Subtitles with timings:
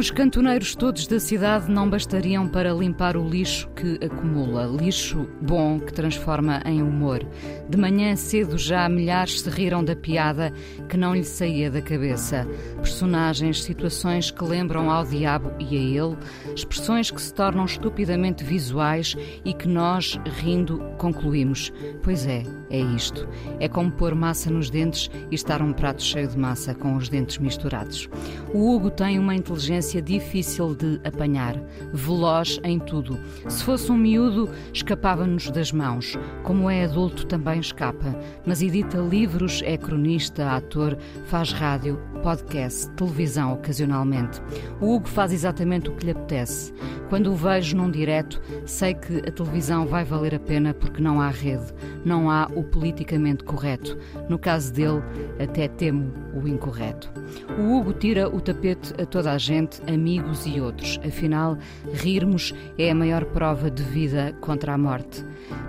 [0.00, 4.64] Os cantoneiros todos da cidade não bastariam para limpar o lixo que acumula.
[4.64, 7.20] Lixo bom que transforma em humor.
[7.68, 10.54] De manhã cedo já milhares se riram da piada
[10.88, 12.48] que não lhe saía da cabeça.
[12.76, 16.16] Personagens, situações que lembram ao diabo e a ele,
[16.56, 19.14] expressões que se tornam estupidamente visuais
[19.44, 21.70] e que nós, rindo, concluímos.
[22.02, 23.28] Pois é, é isto.
[23.58, 27.10] É como pôr massa nos dentes e estar um prato cheio de massa com os
[27.10, 28.08] dentes misturados.
[28.54, 31.56] O Hugo tem uma inteligência difícil de apanhar,
[31.92, 33.18] veloz em tudo.
[33.48, 36.18] Se fosse um miúdo, escapava-nos das mãos.
[36.44, 38.14] Como é adulto, também escapa.
[38.46, 44.40] Mas edita livros, é cronista, ator, faz rádio, podcast, televisão ocasionalmente.
[44.80, 46.72] O Hugo faz exatamente o que lhe apetece.
[47.08, 51.20] Quando o vejo num direto, sei que a televisão vai valer a pena porque não
[51.20, 51.72] há rede,
[52.04, 53.98] não há o politicamente correto.
[54.28, 55.02] No caso dele,
[55.42, 57.10] até temo o incorreto.
[57.58, 60.98] O Hugo tira o tapete a toda a gente, amigos e outros.
[61.06, 61.56] Afinal,
[61.92, 65.24] rirmos é a maior prova de vida contra a morte.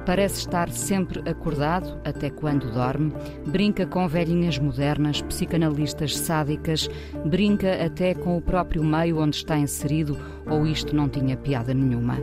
[0.05, 3.13] Parece estar sempre acordado, até quando dorme,
[3.45, 6.89] brinca com velhinhas modernas, psicanalistas sádicas,
[7.25, 10.17] brinca até com o próprio meio onde está inserido,
[10.49, 12.17] ou isto não tinha piada nenhuma.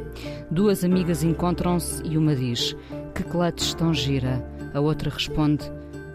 [0.51, 2.77] Duas amigas encontram-se e uma diz:
[3.15, 4.45] Que clutch tão gira?
[4.75, 5.71] A outra responde: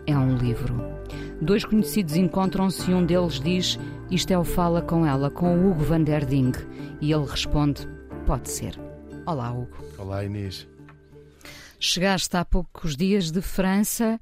[0.05, 0.92] É um livro.
[1.41, 5.71] Dois conhecidos encontram-se e um deles diz: Isto é o Fala com ela, com o
[5.71, 6.53] Hugo van der Ding.
[7.01, 7.87] E ele responde:
[8.25, 8.79] Pode ser.
[9.25, 9.77] Olá, Hugo.
[9.97, 10.67] Olá, Inês.
[11.79, 14.19] Chegaste há poucos dias de França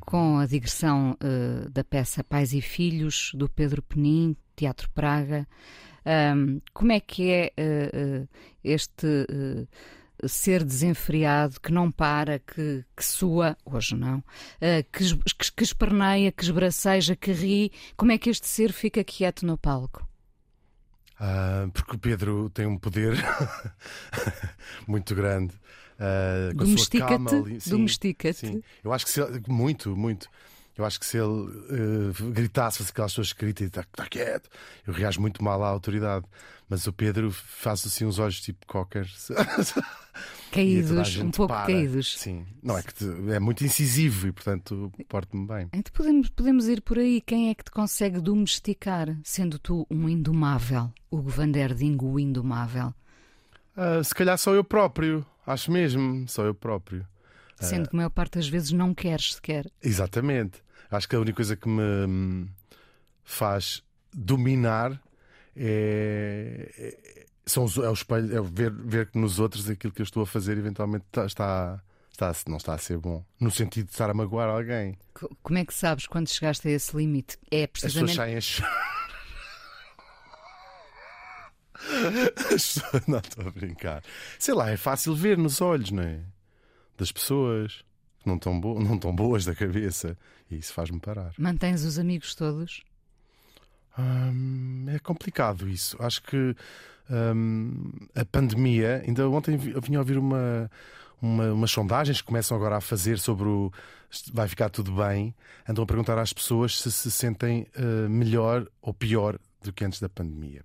[0.00, 5.46] com a digressão uh, da peça Pais e Filhos, do Pedro Penin, Teatro Praga.
[6.06, 8.28] Um, como é que é uh, uh,
[8.62, 9.26] este
[10.26, 14.22] ser desenfreado, que não para, que, que sua, hoje não,
[14.92, 17.72] que, que, que esperneia, que esbraceja, que ri?
[17.96, 20.06] Como é que este ser fica quieto no palco?
[21.20, 23.14] Ah, porque o Pedro tem um poder
[24.88, 25.54] muito grande.
[26.00, 27.68] Uh, Domestica-te.
[27.68, 28.64] Domestica-te.
[28.82, 30.30] Eu acho que se muito, muito.
[30.80, 34.06] Eu acho que se ele uh, gritasse, fosse aquelas pessoas que gritam e está tá
[34.06, 34.48] quieto,
[34.86, 36.24] eu reajo muito mal à autoridade.
[36.70, 39.06] Mas o Pedro faz assim uns olhos tipo cocker.
[40.50, 41.66] Caídos, um pouco para.
[41.66, 42.18] caídos.
[42.18, 45.68] Sim, não é que te, é muito incisivo e, portanto, porto-me bem.
[45.72, 47.20] Então podemos, podemos ir por aí.
[47.20, 50.90] Quem é que te consegue domesticar, sendo tu um indomável?
[51.10, 52.94] Hugo van der Ding, o indomável.
[53.76, 55.26] Uh, se calhar sou eu próprio.
[55.46, 57.06] Acho mesmo, sou eu próprio.
[57.60, 59.70] Sendo que a maior parte das vezes não queres sequer.
[59.82, 60.62] Exatamente.
[60.90, 62.48] Acho que a única coisa que me hum,
[63.22, 65.00] faz dominar
[65.56, 70.02] é, é, são os, é o espelho, é ver, ver que nos outros aquilo que
[70.02, 73.24] eu estou a fazer eventualmente está, está, está, não está a ser bom.
[73.38, 74.98] No sentido de estar a magoar alguém.
[75.42, 77.38] Como é que sabes quando chegaste a esse limite?
[77.50, 78.10] É precisamente.
[78.10, 79.00] As pessoas saem a
[83.06, 84.02] Não estou a brincar.
[84.38, 86.20] Sei lá, é fácil ver nos olhos, não é?
[86.96, 87.84] Das pessoas
[88.24, 90.16] não estão, bo não estão boas da cabeça.
[90.50, 91.32] E isso faz-me parar.
[91.38, 92.82] Mantens os amigos todos?
[93.98, 95.96] Hum, é complicado isso.
[96.00, 96.56] Acho que
[97.10, 99.02] hum, a pandemia.
[99.06, 100.70] Ainda ontem eu vinha a ouvir uma,
[101.20, 103.72] uma, umas sondagens que começam agora a fazer sobre o
[104.32, 105.34] vai ficar tudo bem.
[105.68, 110.00] Andam a perguntar às pessoas se se sentem uh, melhor ou pior do que antes
[110.00, 110.64] da pandemia.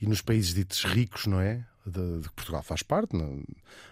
[0.00, 1.64] E nos países ditos ricos, não é?
[1.86, 3.28] De, de Portugal faz parte, na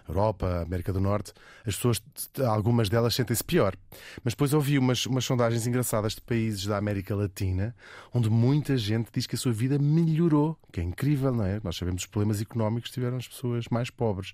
[0.07, 1.31] Europa, América do Norte,
[1.65, 2.01] as pessoas,
[2.47, 3.75] algumas delas sentem-se pior.
[4.23, 7.75] Mas depois ouvi umas, umas sondagens engraçadas de países da América Latina,
[8.13, 11.61] onde muita gente diz que a sua vida melhorou, que é incrível, não é?
[11.63, 14.33] Nós sabemos os problemas económicos que tiveram as pessoas mais pobres.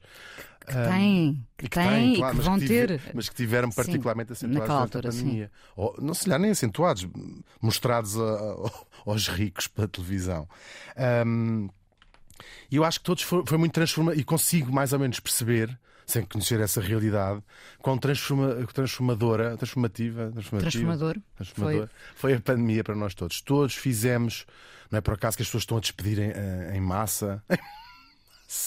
[0.65, 3.01] Que têm, que, que têm, claro, e que vão que ter.
[3.13, 5.51] Mas que tiveram particularmente sim, acentuados na altura, pandemia.
[5.75, 7.07] Ou, não se lhe nem acentuados,
[7.61, 8.71] mostrados a, a,
[9.09, 10.47] aos ricos pela televisão.
[11.25, 11.69] Um,
[12.71, 15.77] e eu acho que todos foi, foi muito transformador e consigo mais ou menos perceber
[16.09, 17.41] sem conhecer essa realidade,
[17.81, 21.17] quão transforma, transformadora, transformativa, transformativa Transformador.
[21.35, 22.31] transformador foi.
[22.31, 22.33] foi.
[22.33, 23.41] a pandemia para nós todos.
[23.41, 24.45] Todos fizemos,
[24.89, 27.43] não é por acaso que as pessoas estão a despedir em, em massa.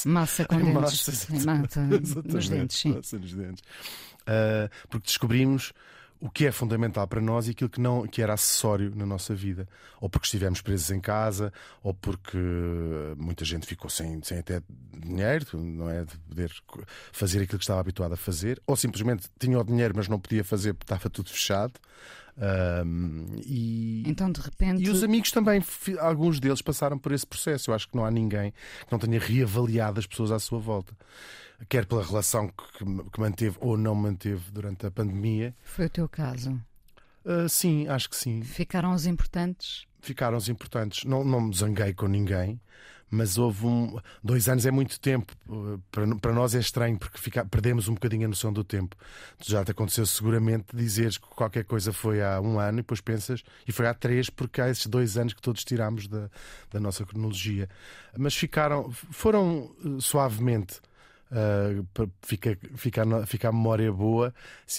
[0.06, 0.72] Massa com dentes.
[0.72, 1.80] Massa, massa
[2.24, 2.94] nos dentes, sim.
[2.94, 3.64] Massa nos dentes.
[4.20, 5.72] Uh, porque descobrimos
[6.22, 9.34] o que é fundamental para nós e aquilo que não que era acessório na nossa
[9.34, 9.68] vida,
[10.00, 11.52] ou porque estivemos presos em casa,
[11.82, 12.38] ou porque
[13.16, 14.62] muita gente ficou sem, sem até
[15.02, 16.52] dinheiro, não é de poder
[17.12, 20.44] fazer aquilo que estava habituado a fazer, ou simplesmente tinha o dinheiro mas não podia
[20.44, 21.74] fazer porque estava tudo fechado.
[22.36, 24.82] Um, e, então, de repente.
[24.82, 25.62] E os amigos também,
[26.00, 27.70] alguns deles passaram por esse processo.
[27.70, 30.96] Eu acho que não há ninguém que não tenha reavaliado as pessoas à sua volta.
[31.68, 35.54] Quer pela relação que, que manteve ou não manteve durante a pandemia.
[35.62, 36.60] Foi o teu caso?
[37.24, 38.42] Uh, sim, acho que sim.
[38.42, 39.86] Ficaram os importantes?
[40.00, 41.04] Ficaram os importantes.
[41.04, 42.60] Não, não me zanguei com ninguém
[43.12, 44.00] mas houve um.
[44.24, 45.34] Dois anos é muito tempo.
[45.90, 48.96] Para, para nós é estranho, porque fica, perdemos um bocadinho a noção do tempo.
[49.38, 53.44] Já te aconteceu seguramente dizeres que qualquer coisa foi há um ano e depois pensas,
[53.68, 56.30] e foi há três, porque há esses dois anos que todos tiramos da,
[56.70, 57.68] da nossa cronologia.
[58.16, 58.90] Mas ficaram.
[58.90, 60.80] foram uh, suavemente.
[61.30, 64.34] Uh, para ficar, ficar, ficar a memória boa,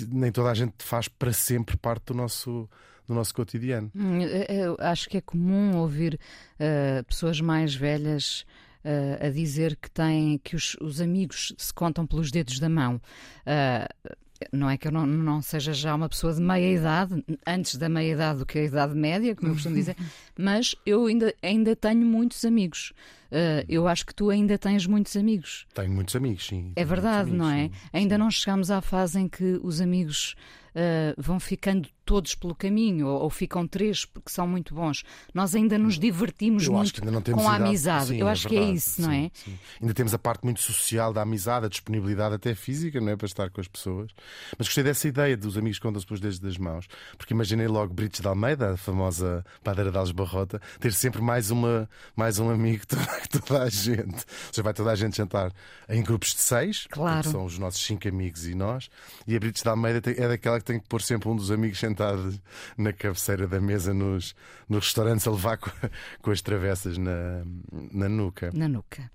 [0.07, 2.69] nem toda a gente faz para sempre parte do nosso
[3.07, 3.91] no nosso cotidiano.
[3.95, 6.19] Hum, eu acho que é comum ouvir
[6.59, 8.45] uh, pessoas mais velhas
[8.83, 13.01] uh, a dizer que têm que os, os, amigos se contam pelos dedos da mão.
[13.45, 14.15] Uh,
[14.51, 17.87] não é que eu não, não, seja já uma pessoa de meia idade, antes da
[17.87, 19.95] meia idade do que a idade média, como eu costumo dizer,
[20.37, 22.91] mas eu ainda, ainda tenho muitos amigos.
[23.31, 25.65] Uh, eu acho que tu ainda tens muitos amigos.
[25.73, 26.71] Tenho muitos amigos, sim.
[26.75, 27.63] É verdade, amigos, não é?
[27.63, 28.19] Sim, ainda sim.
[28.19, 30.35] não chegamos à fase em que os amigos
[30.75, 35.03] uh, vão ficando todos pelo caminho, ou, ou, ficam três porque são muito bons.
[35.33, 38.07] Nós ainda nos divertimos Eu muito com a amizade.
[38.07, 39.31] Sim, Eu acho é que é isso, não é?
[39.33, 39.57] Sim.
[39.81, 43.15] Ainda temos a parte muito social da amizade, a disponibilidade até física, não é?
[43.15, 44.11] Para estar com as pessoas.
[44.57, 46.87] Mas gostei dessa ideia dos amigos contam-se pelos dedos das mãos,
[47.17, 51.89] porque imaginei logo Brites de Almeida, a famosa padeira de Barrota, ter sempre mais, uma,
[52.15, 54.15] mais um amigo que toda a gente.
[54.15, 55.53] Ou seja, vai toda a gente jantar
[55.87, 57.23] em grupos de seis, claro.
[57.23, 58.89] que são os nossos cinco amigos e nós,
[59.25, 61.77] e a Brites de Almeida é daquela que tem que pôr sempre um dos amigos
[61.77, 62.33] sentado
[62.77, 64.33] na cabeceira da mesa nos,
[64.67, 65.69] nos restaurantes a levar com,
[66.21, 67.43] com as travessas na,
[67.91, 68.49] na nuca.
[68.53, 69.11] Na nuca.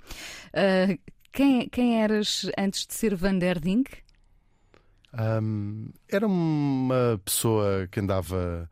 [0.48, 0.98] Uh,
[1.32, 3.90] quem, quem eras antes de ser Van der Dink?
[5.12, 8.70] Um, era uma pessoa que andava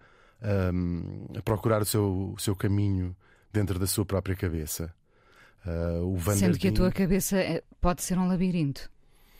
[0.72, 3.16] um, a procurar o seu, o seu caminho
[3.52, 4.94] dentro da sua própria cabeça.
[5.66, 8.90] Uh, Sendo que a tua cabeça é, pode ser um labirinto.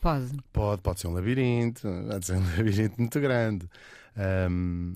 [0.01, 0.31] Pode.
[0.53, 3.69] Pode, pode ser um labirinto, pode ser um labirinto muito grande.
[4.51, 4.95] Um,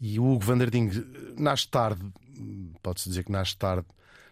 [0.00, 0.90] e o Hugo van der Ding
[1.36, 2.00] nasce tarde,
[2.82, 3.86] pode-se dizer que nasce tarde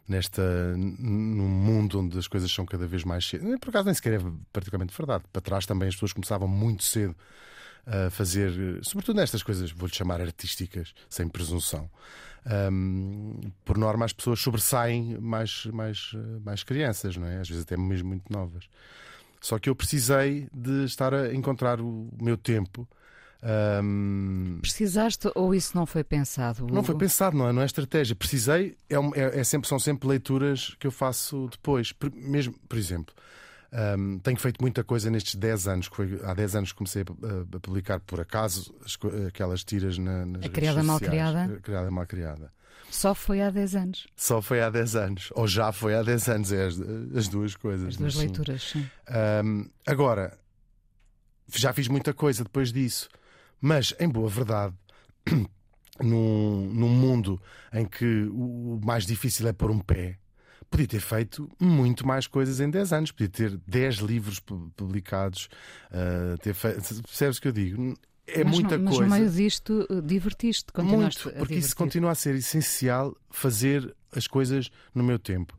[0.09, 0.43] nesta,
[0.77, 3.59] num mundo onde as coisas são cada vez mais cedo.
[3.59, 5.25] Por acaso nem sequer é particularmente verdade.
[5.33, 7.17] Para trás também as pessoas começavam muito cedo
[7.87, 8.51] a fazer,
[8.83, 11.89] sobretudo nestas coisas, vou-lhe chamar artísticas, sem presunção.
[12.71, 16.13] Um, por norma, as pessoas sobressaem mais, mais,
[16.45, 17.41] mais crianças, não é?
[17.41, 18.69] Às vezes até mesmo muito novas.
[19.47, 22.87] Só que eu precisei de estar a encontrar o meu tempo.
[23.81, 24.59] Um...
[24.61, 26.65] Precisaste ou isso não foi pensado?
[26.65, 26.75] Hugo?
[26.75, 28.17] Não foi pensado, não é, não é estratégia.
[28.17, 31.93] Precisei, é, é, é, sempre, são sempre leituras que eu faço depois.
[31.93, 33.15] Por, mesmo, por exemplo,
[33.97, 35.89] um, tenho feito muita coisa nestes 10 anos.
[35.89, 38.99] Que foi, há 10 anos comecei a, a publicar por acaso as,
[39.29, 41.45] aquelas tiras na, nas A criada mal criada?
[41.45, 42.51] A criada mal criada.
[42.91, 44.07] Só foi há 10 anos.
[44.17, 45.29] Só foi há 10 anos.
[45.35, 46.53] Ou já foi há 10 anos.
[46.53, 46.81] É as,
[47.15, 47.89] as duas coisas.
[47.89, 48.87] As duas leituras, sim.
[49.45, 50.39] Um, agora,
[51.55, 53.09] já fiz muita coisa depois disso.
[53.61, 54.75] Mas, em boa verdade,
[56.01, 57.41] num, num mundo
[57.73, 60.19] em que o mais difícil é pôr um pé,
[60.71, 63.13] podia ter feito muito mais coisas em 10 anos.
[63.13, 65.49] Podia ter 10 livros publicados.
[65.91, 67.03] Uh, ter feito...
[67.03, 67.95] Percebes o que eu digo?
[68.27, 69.09] É mas muita não, coisa.
[69.09, 73.95] Mas no meio disto, uh, divertiste, continuaste Muito, porque isso continua a ser essencial fazer
[74.15, 75.57] as coisas no meu tempo.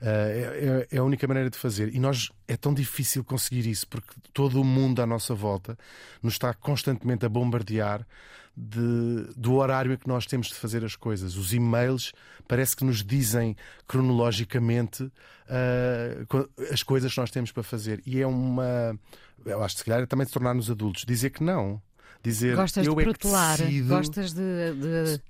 [0.00, 1.94] Uh, é, é, a única maneira de fazer.
[1.94, 5.78] E nós é tão difícil conseguir isso porque todo o mundo à nossa volta
[6.22, 8.06] nos está constantemente a bombardear
[8.56, 11.36] de, do horário em que nós temos de fazer as coisas.
[11.36, 12.12] Os e-mails
[12.46, 13.56] parece que nos dizem
[13.88, 18.02] cronologicamente uh, as coisas que nós temos para fazer.
[18.06, 18.98] E é uma.
[19.44, 21.04] Eu acho que se calhar é também de tornar-nos adultos.
[21.04, 21.82] Dizer que não
[22.24, 23.88] dizer Gostas eu de é protelar, decido...
[23.88, 25.20] gostas de, de...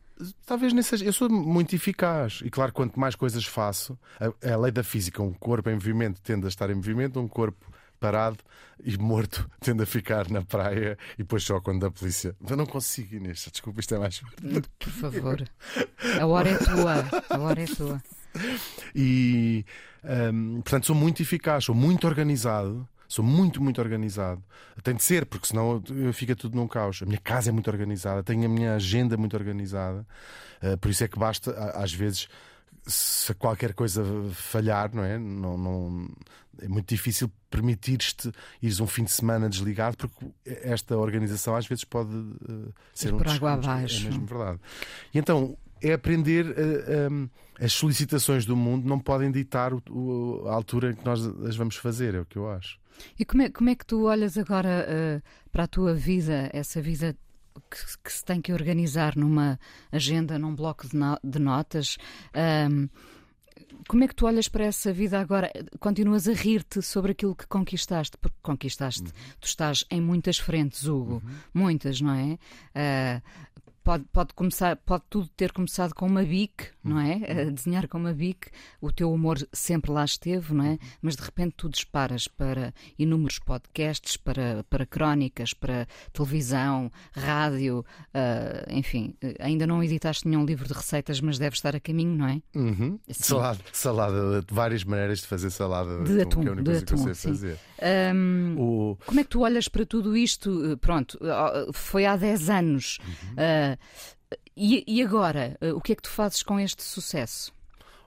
[0.46, 1.04] Talvez nem seja.
[1.04, 2.40] Eu sou muito eficaz.
[2.44, 6.22] E claro, quanto mais coisas faço, a, a lei da física, um corpo em movimento
[6.22, 7.66] tende a estar em movimento, um corpo
[7.98, 8.38] parado
[8.82, 12.36] e morto tende a ficar na praia e depois só quando a polícia.
[12.48, 13.48] Eu não consigo, Inês.
[13.50, 14.22] Desculpa, isto é mais.
[14.78, 15.44] Por favor.
[16.20, 16.94] A hora é tua.
[17.30, 18.02] A hora é tua.
[18.94, 19.64] E,
[20.32, 22.88] um, portanto, sou muito eficaz, sou muito organizado.
[23.08, 24.42] Sou muito, muito organizado.
[24.82, 25.82] Tem de ser, porque senão
[26.12, 27.02] fica tudo num caos.
[27.02, 30.06] A minha casa é muito organizada, tenho a minha agenda muito organizada.
[30.62, 32.28] Uh, por isso é que basta, às vezes,
[32.86, 35.18] se qualquer coisa falhar, não é?
[35.18, 36.08] Não, não,
[36.60, 38.30] é muito difícil permitir-te
[38.62, 43.18] ires um fim de semana desligado, porque esta organização às vezes pode uh, ser um
[43.18, 43.70] por água desconto.
[43.70, 44.06] abaixo.
[44.06, 44.60] É mesmo verdade.
[45.12, 47.28] E então é aprender uh, um,
[47.60, 51.56] as solicitações do mundo não podem ditar o, o, a altura em que nós as
[51.56, 52.78] vamos fazer, é o que eu acho.
[53.18, 56.80] E como é, como é que tu olhas agora uh, para a tua vida, essa
[56.80, 57.16] vida
[57.70, 59.58] que, que, se tem que organizar numa
[59.92, 61.96] agenda, num bloco de, no, de notas?
[62.70, 62.88] Um,
[63.88, 65.50] como é que tu olhas para essa vida agora?
[65.78, 69.02] Continuas a rir-te sobre aquilo que conquistaste, porque conquistaste.
[69.02, 69.12] Uhum.
[69.40, 71.34] Tu estás em muitas frentes, Hugo, uhum.
[71.52, 72.38] muitas, não é?
[72.74, 73.22] Uh,
[73.82, 77.14] pode, pode, começar, pode tudo ter começado com uma bic, não é?
[77.46, 78.48] A desenhar com uma bic,
[78.80, 80.78] o teu humor sempre lá esteve, não é?
[81.00, 88.70] Mas de repente tu disparas para inúmeros podcasts, para, para crónicas, para televisão, rádio, uh,
[88.72, 92.42] enfim, ainda não editaste nenhum livro de receitas, mas deve estar a caminho, não é?
[92.54, 92.98] Uhum.
[93.10, 97.04] Salada, salada, várias maneiras de fazer salada de, atum, que é a única de atum,
[97.04, 97.58] que fazer.
[98.14, 100.76] Um, O- Como é que tu olhas para tudo isto?
[100.80, 101.18] Pronto,
[101.72, 102.98] foi há 10 anos.
[103.32, 103.76] Uh,
[104.56, 107.52] e, e agora, uh, o que é que tu fazes com este sucesso?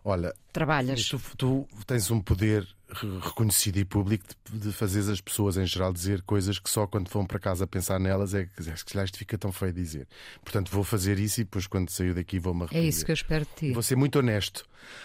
[0.04, 1.04] Olha, Trabalhas?
[1.10, 5.66] tu, tu tens um poder re- reconhecido e público de, de fazer as pessoas em
[5.66, 9.04] geral dizer coisas que só quando vão para casa pensar nelas é que se calhar
[9.04, 10.08] isto fica tão feio dizer.
[10.42, 12.88] Portanto, vou fazer isso e depois quando sair daqui vou-me É arrepender.
[12.88, 13.74] isso que eu espero de ti.
[13.74, 14.64] Vou ser muito honesto.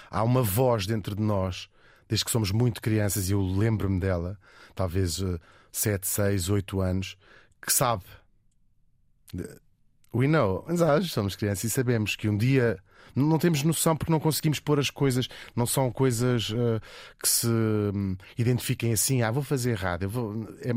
[0.08, 1.68] Há uma voz dentro de nós,
[2.08, 4.38] desde que somos muito crianças, e eu lembro-me dela,
[4.72, 5.40] talvez uh,
[5.72, 7.16] 7, 6, 8 anos,
[7.60, 8.04] que sabe.
[10.14, 10.64] We know.
[10.68, 12.78] Mas ah, somos crianças e sabemos que um dia.
[13.14, 16.80] Não temos noção porque não conseguimos pôr as coisas, não são coisas uh,
[17.22, 19.20] que se hum, identifiquem assim.
[19.20, 20.08] Ah, vou fazer errado.
[20.08, 20.46] Vou...
[20.62, 20.70] é,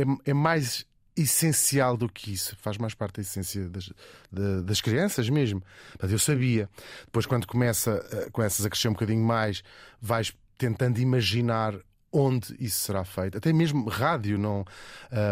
[0.00, 2.56] é, é mais essencial do que isso.
[2.60, 3.92] Faz mais parte da essência das,
[4.30, 5.62] da- das crianças mesmo.
[6.00, 6.68] Mas eu sabia.
[7.06, 9.62] Depois, quando começa, eh, começas a crescer um bocadinho mais,
[10.00, 11.74] vais tentando imaginar
[12.12, 13.36] onde isso será feito.
[13.38, 14.64] Até mesmo rádio, não.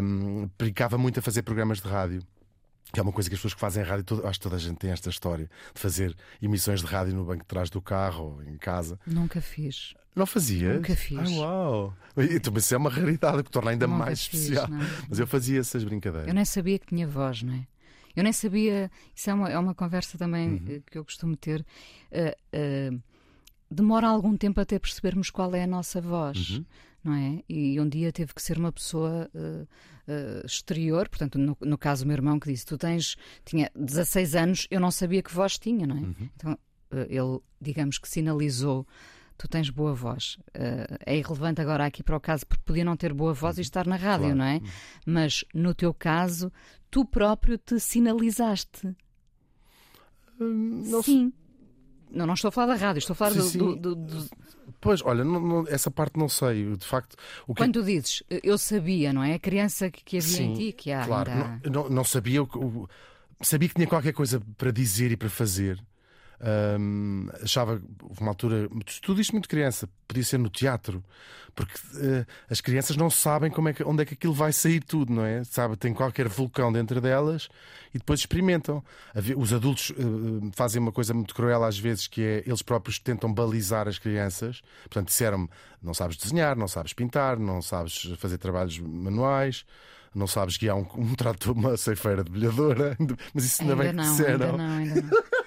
[0.03, 2.23] Um, brincava muito a fazer programas de rádio.
[2.93, 4.59] Que é uma coisa que as pessoas que fazem rádio, todo- acho que toda a
[4.59, 8.37] gente tem esta história de fazer emissões de rádio no banco de trás do carro
[8.37, 8.99] ou em casa.
[9.07, 9.95] Nunca fiz.
[10.17, 10.75] Não fazia?
[10.75, 11.19] Nunca fiz.
[11.19, 11.95] Ah, uau!
[12.17, 14.69] Então, mas isso é uma raridade que torna ainda Nunca mais fiz, especial.
[14.69, 14.79] não.
[15.09, 16.27] Mas eu fazia essas brincadeiras.
[16.29, 17.67] Eu nem sabia que tinha voz, não é?
[18.17, 18.91] Eu nem sabia.
[19.15, 20.65] Isso é uma, é uma conversa também Uhum.
[20.69, 21.65] eh, que eu costumo ter.
[22.11, 22.91] Eh, eh,
[23.71, 26.65] demora algum tempo até percebermos qual é a nossa voz, Uhum.
[27.05, 27.43] não é?
[27.49, 29.67] E um dia teve que ser uma pessoa eh,
[30.09, 33.17] eh, exterior, portanto, no, no caso, o meu irmão que disse: Tu tens.
[33.45, 36.01] Tinha 16 anos, eu não sabia que voz tinha, não é?
[36.01, 36.15] Uhum.
[36.37, 36.59] Então,
[36.93, 38.87] eh, ele, digamos que sinalizou.
[39.37, 40.37] Tu tens boa voz.
[40.53, 43.61] Eh, é irrelevante agora aqui para o caso, porque podia não ter boa voz e
[43.61, 44.37] estar na rádio, Uhum.
[44.37, 44.39] Claro.
[44.39, 44.61] não é?
[45.07, 46.51] Mas no teu caso,
[46.91, 48.97] tu próprio te sinalizaste.
[50.41, 51.33] Hum, Sim.
[52.11, 53.59] Não, não estou a falar da rádio, estou a falar Sim, do, sim.
[53.59, 54.29] do- do- do-
[54.81, 56.77] Pois, olha, não- não- essa parte não sei.
[56.77, 59.35] De facto, o que Quando tu dizes, eu sabia, não é?
[59.35, 61.61] A criança que, que havia Sim, em ti, que há claro, ainda.
[61.65, 62.59] não, não, não sabia o que.
[62.59, 62.89] o-
[63.43, 65.83] sabia que tinha qualquer coisa para dizer e para fazer.
[66.41, 68.69] Hum, achava, houve uma altura,
[69.03, 71.03] tudo isto muito criança, podia ser no teatro,
[71.55, 74.81] porque eh, as crianças não sabem como é que, onde é que aquilo vai sair
[74.81, 75.43] tudo, não é?
[75.43, 77.49] Sabe, tem qualquer vulcão dentro delas
[77.93, 78.85] e depois experimentam.
[79.37, 83.33] Os adultos eh, fazem uma coisa muito cruel às vezes, que é eles próprios tentam
[83.33, 84.63] balizar as crianças.
[84.83, 85.49] Portanto, disseram-me:
[85.83, 89.65] não sabes desenhar, não sabes pintar, não sabes fazer trabalhos manuais.
[90.15, 92.97] Não sabes guiar um, um trator, uma ceifeira de bilhadora,
[93.35, 94.51] mas isso ainda, bem que não, disseram.
[94.53, 95.11] ainda não, ainda não.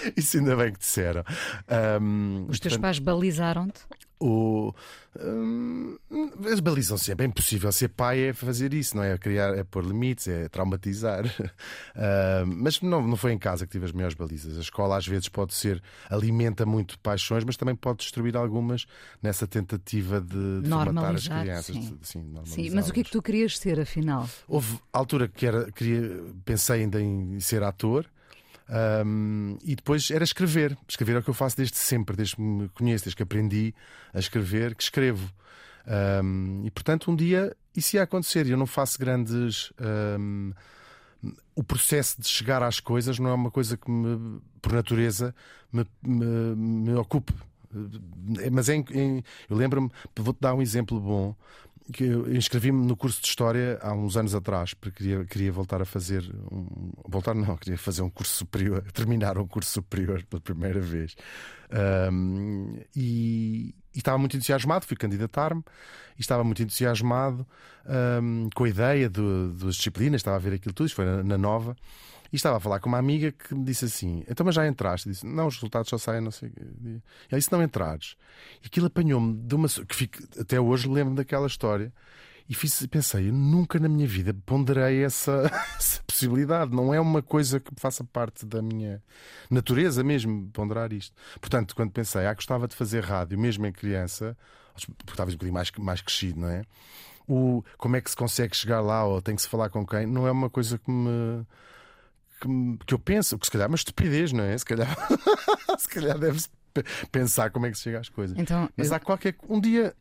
[0.16, 1.24] Isso ainda bem que disseram.
[1.68, 3.80] Ahm, Os teus portanto, pais balizaram-te?
[4.20, 4.72] o,
[5.20, 5.96] hum,
[6.50, 7.24] as balizam sempre.
[7.24, 9.12] É impossível ser pai é fazer isso, não é?
[9.12, 11.22] É criar, é pôr limites, é traumatizar.
[12.46, 14.56] Mas não, não foi em casa que tive as melhores balizas.
[14.56, 18.86] A escola às vezes pode ser, alimenta muito paixões, mas também pode destruir algumas
[19.22, 21.74] nessa tentativa de, de formatar as crianças.
[21.76, 21.98] sim.
[22.02, 24.28] sim, Sim, mas o que é que tu querias ser, afinal?
[24.46, 28.06] Houve altura que era, queria, pensei ainda em ser ator.
[29.06, 30.76] Hum, e depois era escrever.
[30.88, 33.74] Escrever é o que eu faço desde sempre, desde que me conheço, desde que aprendi
[34.12, 35.32] a escrever, que escrevo.
[36.22, 38.46] Hum, e portanto, um dia isso ia acontecer.
[38.46, 39.72] Eu não faço grandes.
[40.18, 40.52] hum,
[41.54, 45.34] o processo de chegar às coisas não é uma coisa que, me, por natureza,
[45.72, 47.32] me, me, me ocupe.
[48.40, 51.34] Eh, Mas é em- em- eu lembro-me, vou-te dar um exemplo bom
[51.92, 55.80] que eu inscrevi-me no curso de História há uns anos atrás, porque queria, queria voltar
[55.80, 60.40] a fazer um, voltar não, queria fazer um curso superior, terminar um curso superior pela
[60.40, 61.16] primeira vez.
[61.70, 65.62] Ahm, e, e estava muito entusiasmado, fui candidatar-me
[66.16, 67.46] e estava muito entusiasmado
[67.86, 71.38] ahm, com a ideia das disciplinas, estava a ver aquilo tudo, isto foi na, na
[71.38, 71.76] nova.
[72.32, 75.08] E estava a falar com uma amiga que me disse assim: Então, mas já entraste?
[75.08, 76.52] Disse: Não, os resultados só saem, não sei.
[77.30, 78.16] E aí, se não entrares.
[78.62, 79.68] E aquilo apanhou-me de uma.
[79.68, 81.92] que fico, até hoje lembro daquela história.
[82.48, 86.74] E fiz, pensei, eu nunca na minha vida ponderei essa, essa, possibilidade.
[86.74, 89.02] Não é uma coisa que faça parte da minha
[89.50, 91.14] natureza mesmo, ponderar isto.
[91.40, 94.34] Portanto, quando pensei, ah, gostava de fazer rádio, mesmo em criança,
[95.04, 96.62] porque talvez um bocadinho mais, mais crescido, não é?
[97.28, 100.06] O, como é que se consegue chegar lá ou tem que se falar com quem,
[100.06, 101.44] não é uma coisa que me.
[102.40, 102.48] Que,
[102.86, 104.56] que eu penso, que se calhar é uma estupidez, não é?
[104.56, 104.88] Se calhar,
[105.78, 106.48] se calhar deve-se
[107.10, 108.38] pensar como é que se chega às coisas.
[108.38, 108.94] Então, Mas eu...
[108.94, 109.34] há qualquer.
[109.48, 109.94] Um dia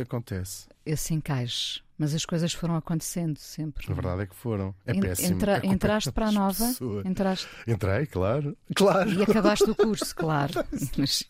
[0.00, 0.66] acontece.
[0.84, 1.80] Esse encaixe.
[2.02, 3.86] Mas as coisas foram acontecendo sempre.
[3.88, 4.74] A verdade é que foram.
[4.84, 5.38] É péssimo.
[5.44, 6.64] É entraste para a nova?
[7.04, 7.46] Entraste.
[7.64, 8.56] Entrei, claro.
[8.74, 9.08] claro.
[9.08, 10.52] E acabaste o curso, claro.
[10.98, 11.24] Mas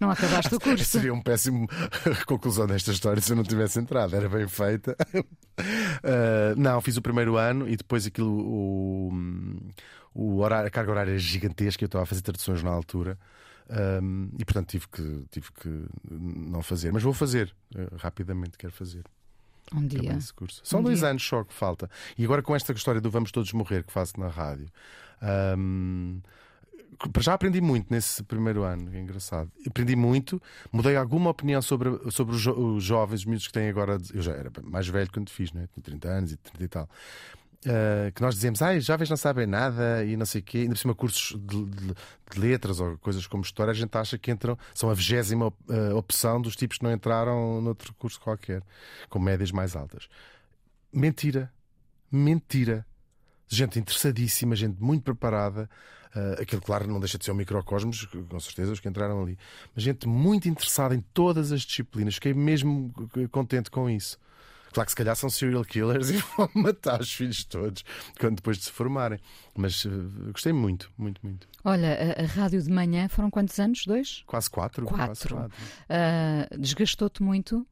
[0.00, 0.84] não acabaste o curso.
[0.84, 1.68] Seria um péssimo
[2.26, 4.16] conclusão desta história se eu não tivesse entrado.
[4.16, 4.96] Era bem feita.
[5.98, 8.30] Uh, não, fiz o primeiro ano e depois aquilo.
[8.30, 9.12] O,
[10.14, 11.82] o horário, a carga horária gigantesca.
[11.82, 13.18] Eu estava a fazer traduções na altura.
[14.02, 16.92] Um, e portanto tive que, tive que não fazer.
[16.92, 19.04] Mas vou fazer, uh, rapidamente quero fazer.
[19.74, 20.18] Um dia.
[20.62, 21.08] São um dois dia.
[21.08, 21.88] anos só que falta.
[22.18, 24.68] E agora com esta história do Vamos Todos Morrer que faço na rádio.
[25.56, 26.20] Um,
[27.20, 29.50] já aprendi muito nesse primeiro ano, é engraçado.
[29.66, 33.68] Aprendi muito, mudei alguma opinião sobre, sobre os, jo os jovens, os miúdos que têm
[33.68, 33.98] agora.
[34.12, 35.68] Eu já era mais velho quando fiz, né?
[35.72, 36.88] tinha 30 anos e 30 e tal.
[37.64, 40.74] Uh, que nós dizemos, ah, jovens não sabem nada e não sei o quê, ainda
[40.74, 44.32] por cima cursos de, de, de, letras ou coisas como história, a gente acha que
[44.32, 48.64] entram, são a vigésima uh, opção dos tipos que não entraram noutro curso qualquer,
[49.08, 50.08] com médias mais altas.
[50.92, 51.52] Mentira.
[52.10, 52.84] Mentira.
[53.46, 55.70] Gente interessadíssima, gente muito preparada.
[56.14, 59.38] Uh, aquilo, claro, não deixa de ser um microcosmos, com certeza, os que entraram ali.
[59.74, 62.16] Mas gente muito interessada em todas as disciplinas.
[62.16, 62.92] Fiquei mesmo
[63.30, 64.18] contente com isso.
[64.72, 67.84] Claro que se calhar são serial killers e vão matar os filhos todos
[68.18, 69.18] quando depois de se formarem.
[69.56, 71.46] Mas uh, gostei muito, muito, muito.
[71.64, 73.84] Olha, a, a, rádio de manhã foram quantos anos?
[73.86, 74.22] Dois?
[74.26, 74.86] Quase quatro.
[74.86, 75.36] Quatro.
[75.36, 75.56] Quatro.
[75.88, 77.66] Uh, Desgastou-te muito?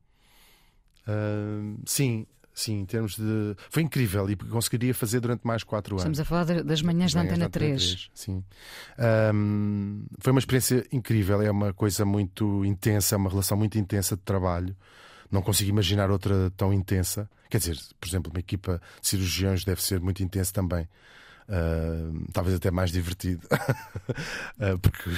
[1.08, 2.26] Uh, sim.
[2.52, 3.56] Sim, em termos de.
[3.70, 6.02] Foi incrível e conseguiria fazer durante mais quatro anos.
[6.02, 7.82] Estamos a falar das manhãs da Antena 3.
[7.82, 8.10] 3.
[8.12, 8.44] Sim.
[9.34, 14.16] Um, foi uma experiência incrível, é uma coisa muito intensa, é uma relação muito intensa
[14.16, 14.76] de trabalho.
[15.30, 17.30] Não consigo imaginar outra tão intensa.
[17.48, 20.88] Quer dizer, por exemplo, uma equipa de cirurgiões deve ser muito intensa também.
[21.48, 25.10] Uh, talvez até mais divertido, uh, porque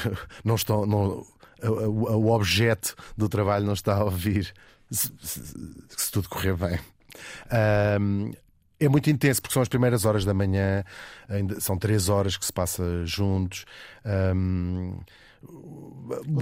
[0.42, 1.26] não estão, não,
[1.62, 4.54] o, o, objeto do trabalho não está a ouvir
[4.90, 5.40] se, se,
[5.88, 6.78] se tudo correr bem.
[7.46, 8.34] Uh,
[8.80, 10.84] é muito intenso porque são as primeiras horas da manhã,
[11.28, 13.64] ainda, são três horas que se passa juntos.
[14.04, 14.98] Um,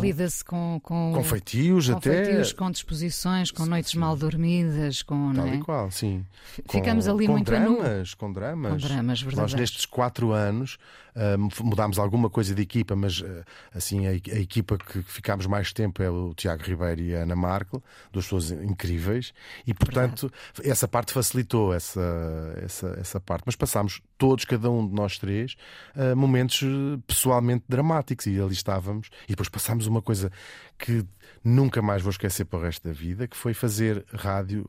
[0.01, 2.25] Lida-se com, com, com feitios com até.
[2.25, 3.99] Feitios, com disposições, com noites sim.
[3.99, 5.33] mal dormidas, com.
[5.33, 5.55] Tal é?
[5.55, 6.25] e qual, sim.
[6.71, 8.83] Ficamos com, ali com muito dramas, com dramas.
[8.83, 9.41] Com dramas, verdade.
[9.41, 10.77] Nós nestes quatro anos
[11.17, 13.45] uh, mudámos alguma coisa de equipa, mas uh,
[13.75, 17.37] assim a, a, equipa que ficámos mais tempo é o Tiago Ribeiro e a Ana
[17.37, 19.33] Marco, duas pessoas incríveis,
[19.67, 20.71] e portanto verdade.
[20.71, 23.45] essa parte facilitou essa, essa, essa parte.
[23.47, 25.57] Mas passámos todos, cada um de nós três,
[25.97, 26.63] uh, momentos
[27.07, 29.09] pessoalmente dramáticos e ali estávamos.
[29.25, 30.31] E depois passámos uma coisa
[30.79, 31.05] que
[31.45, 34.69] nunca mais vou esquecer para o resto da vida, que foi fazer rádio,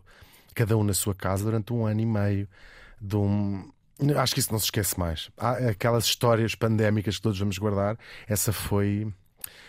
[0.54, 2.48] cada um na sua casa, durante um ano e meio,
[3.00, 3.70] de um.
[4.18, 5.30] Acho que isso não se esquece mais.
[5.38, 7.98] Há aquelas histórias pandémicas que todos vamos guardar.
[8.28, 9.12] Essa foi.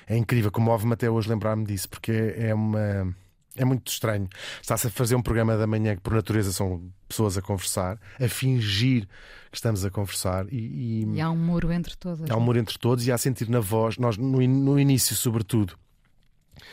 [0.06, 3.14] É incrível, comove-me até hoje lembrar-me disso, porque é uma
[3.56, 4.28] é muito estranho.
[4.60, 8.28] Está-se a fazer um programa da manhã que, por natureza, são pessoas a conversar, a
[8.28, 9.06] fingir
[9.50, 10.46] que estamos a conversar.
[10.50, 11.16] E, e...
[11.16, 12.30] e há um muro entre todos.
[12.30, 13.98] Há um muro entre todos e há a sentir na voz.
[13.98, 15.76] Nós, no, no início, sobretudo,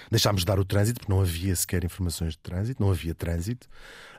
[0.10, 3.68] deixámos de dar o trânsito, porque não havia sequer informações de trânsito, não havia trânsito.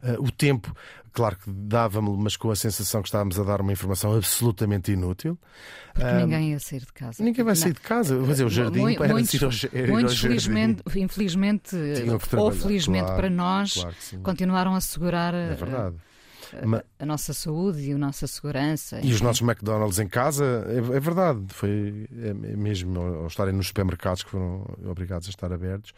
[0.03, 0.75] Uh, o tempo,
[1.13, 5.39] claro que dava-me, mas com a sensação que estávamos a dar uma informação absolutamente inútil.
[5.93, 7.23] Porque uh, ninguém ia sair de casa.
[7.23, 8.17] Ninguém vai sair de casa.
[8.17, 11.77] Vou dizer, o jardim muito, para muitos, ir ao, ir muitos ao felizmente, infelizmente,
[12.37, 15.35] ou felizmente claro, para nós, claro continuaram a segurar.
[15.35, 15.97] É verdade.
[16.57, 19.01] A, a, nossa saúde e a nossa segurança.
[19.03, 23.69] E os nossos McDonald's em casa, é, é verdade, foi é, mesmo ao estarem nos
[23.69, 25.93] supermercados que foram obrigados a estar abertos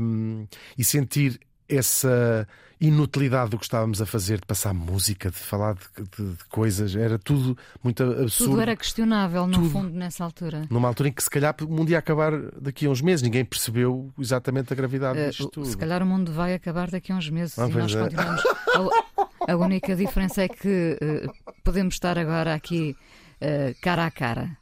[0.00, 2.46] um, e sentir essa
[2.80, 5.80] inutilidade do que estávamos a fazer, de passar música, de falar de,
[6.16, 8.50] de, de coisas, era tudo muito absurdo.
[8.50, 9.70] Tudo era questionável, no Tudo.
[9.70, 10.66] fundo, nessa altura.
[10.68, 13.44] Numa altura em que se calhar o mundo ia acabar daqui a uns meses, ninguém
[13.44, 15.66] percebeu exatamente a gravidade Uh, disto tudo.
[15.66, 18.02] se calhar o mundo vai acabar daqui a uns meses Ah, e nós é.
[18.02, 18.42] continuamos.
[19.48, 21.32] A, única diferença é que uh,
[21.64, 22.96] podemos estar agora aqui
[23.40, 24.56] uh, cara a cara.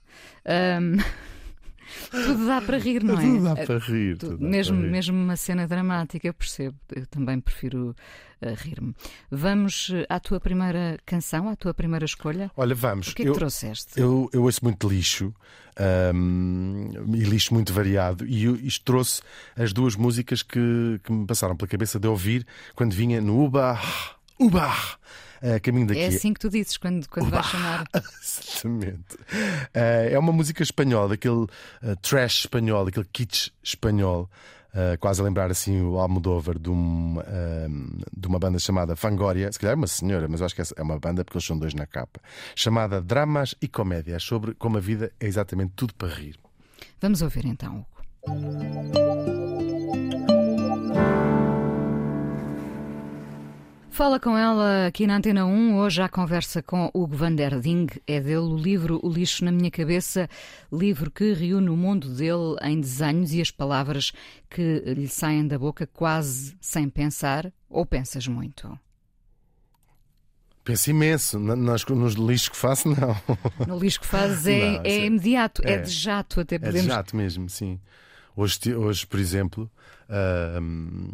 [0.81, 0.97] Um,
[2.11, 3.23] tudo dá para rir, não é?
[3.23, 4.17] Tudo dá para rir.
[4.17, 4.93] Tu- tudo dá mesmo, para rir.
[4.93, 6.77] mesmo uma cena dramática, eu percebo.
[6.95, 7.95] Eu também prefiro
[8.43, 8.95] uh, rir-me.
[9.31, 12.51] Vamos à tua primeira canção, à tua primeira escolha.
[12.57, 13.09] Olha, vamos.
[13.09, 13.99] O que é que eu, trouxeste?
[14.01, 15.35] eu, eu ouço muito lixo
[15.79, 18.27] ahm, e lixo muito variado.
[18.27, 19.23] E eu- isto trouxe
[19.57, 23.79] as duas músicas que, que me passaram pela cabeça de ouvir quando vinha no Uba,
[24.41, 24.73] Uba,
[25.43, 26.01] a caminho daqui.
[26.01, 27.85] É assim que tu dizes quando, quando vais chamar.
[28.23, 29.17] Exatamente.
[29.75, 31.47] Eh, é uma música espanhola, daquele
[31.83, 34.29] eh, trash espanhol, aquele kitsch espanhol.
[34.75, 37.67] eh, quase a lembrar assim o Almodóvar de, um, eh,
[38.17, 40.83] de uma banda chamada Fangoria, se calhar é uma senhora, mas eu acho que é
[40.83, 42.21] uma banda porque eles são dois na capa,
[42.55, 46.39] chamada Dramas e Comédias, sobre como a vida é exatamente tudo para rir.
[47.01, 47.85] Vamos ouvir então,
[48.27, 49.40] Hugo.
[53.91, 55.77] Fala com ela aqui na Antena 1.
[55.79, 57.87] Hoje a conversa com Hugo van der Ding.
[58.07, 60.29] É dele o livro O Lixo na Minha Cabeça,
[60.73, 64.13] livro que reúne o mundo dele em desenhos e as palavras
[64.49, 68.79] que lhe saem da boca quase sem pensar ou pensas muito.
[70.65, 73.17] Penso imenso, nas, nos lixos que faço, não.
[73.67, 75.73] No lixo que fazes é, Não, é imediato, é.
[75.73, 75.79] É.
[75.79, 76.87] de jato, até É de podemos.
[76.87, 77.79] jato mesmo, sim.
[78.37, 79.71] Hoje, hoje por exemplo,
[80.09, 81.09] ahm,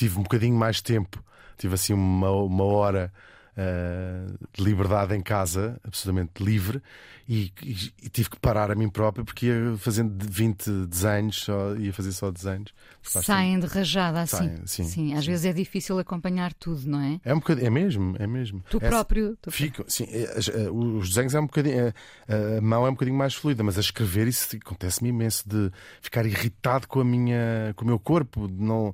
[0.00, 1.22] tive um bocadinho mais tempo,
[1.58, 3.12] tive assim uma, uma hora
[3.56, 6.80] ah, de liberdade em casa, absolutamente livre,
[7.28, 11.36] e, e- e tive que parar a mim próprio porque ia fazendo de 20 desenhos,
[11.42, 12.72] só, ia fazer só desenhos.
[13.02, 14.56] Saem de rajada assim.
[14.66, 15.30] Saem, sim, às sim.
[15.30, 17.20] vezes é difícil acompanhar tudo, não é?
[17.24, 18.64] É um bocadinho, é mesmo, é mesmo.
[18.70, 19.36] Tu Essa- próprio.
[19.40, 20.22] tu- Fico, sim, é,
[20.64, 21.92] é, os desenhos é um bocadinho,
[22.26, 25.70] é, a mão é um bocadinho mais fluida, mas a escrever isso acontece-me imenso de
[26.00, 28.92] ficar irritado com a minha, com o meu corpo, de não,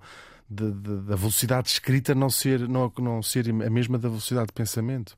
[0.48, 4.48] de- de- da velocidade de escrita não ser, não, não ser a mesma da velocidade
[4.48, 5.16] de pensamento.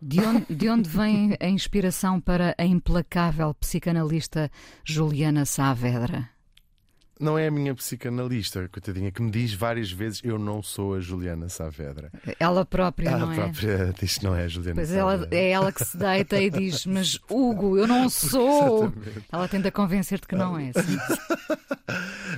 [0.00, 4.50] De onde, de onde vem a inspiração para a implacável psicanalista
[4.84, 6.30] Juliana Saavedra?
[7.20, 11.00] Não é a minha psicanalista, coitadinha, que me diz várias vezes eu não sou a
[11.00, 12.10] Juliana Saavedra.
[12.38, 13.36] Ela própria, Ela não é?
[13.36, 15.36] própria diz que não é a Juliana Pois ela, Saavedra.
[15.38, 18.84] é ela que se deita e diz: Mas Hugo, eu não sou.
[18.86, 19.24] Exatamente.
[19.32, 20.70] Ela tenta convencer-te que não é.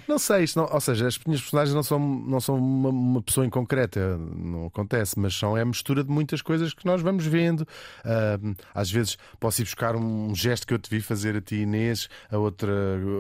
[0.09, 3.23] Não sei, isto não- ou seja, as minhas personagens não são, não são uma, uma
[3.23, 7.01] pessoa em concreta, não acontece, mas são é a mistura de muitas coisas que nós
[7.03, 7.67] vamos vendo.
[8.05, 11.57] Ahm, às vezes posso ir buscar um gesto que eu te vi fazer a ti,
[11.57, 12.73] Inês, a outra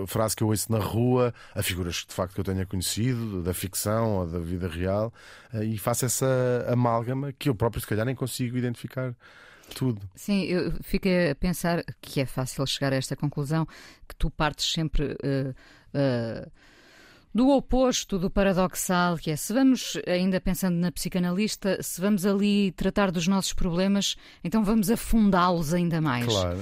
[0.06, 3.52] frase que eu ouço na rua, a figuras de facto que eu tenha conhecido, da
[3.54, 5.12] ficção ou da vida real,
[5.52, 9.14] ah, e faço essa amálgama que eu próprio, se calhar, nem consigo identificar
[9.74, 10.00] tudo.
[10.14, 13.66] Sim, eu fico a pensar que é fácil chegar a esta conclusão,
[14.08, 15.54] que tu partes sempre eh,
[15.94, 16.48] eh,
[17.32, 22.72] do oposto, do paradoxal, que é se vamos, ainda pensando na psicanalista, se vamos ali
[22.72, 26.26] tratar dos nossos problemas, então vamos afundá-los ainda mais.
[26.26, 26.60] Claro.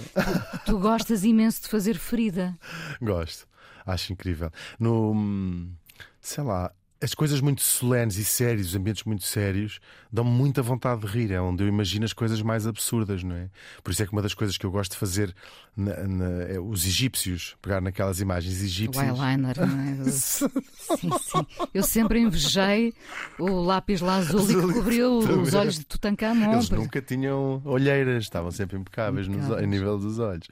[0.66, 2.56] Tu gostas imenso de fazer ferida.
[3.00, 3.46] Gosto,
[3.88, 4.50] acho incrível.
[4.78, 5.72] No, hum,
[6.20, 9.78] sei lá, as coisas muito solenes e sérias, os ambientes muito sérios,
[10.12, 11.30] dão-me muita vontade de rir.
[11.30, 13.48] É onde eu imagino as coisas mais absurdas, não é?
[13.84, 15.32] Por isso é que uma das coisas que eu gosto de fazer,
[15.76, 19.06] na- na- é os egípcios, pegar naquelas imagens O egípcias.
[19.06, 20.10] eyeliner, não é?
[20.10, 21.46] Sim, sim.
[21.72, 22.92] Eu sempre invejei
[23.38, 26.52] o lápis lá azul e que cobriu os olhos de Tutankhamon.
[26.54, 29.64] Eles nunca tinham olheiras, estavam sempre impecáveis, nos- Impecáveis.
[29.64, 30.48] a nível dos olhos.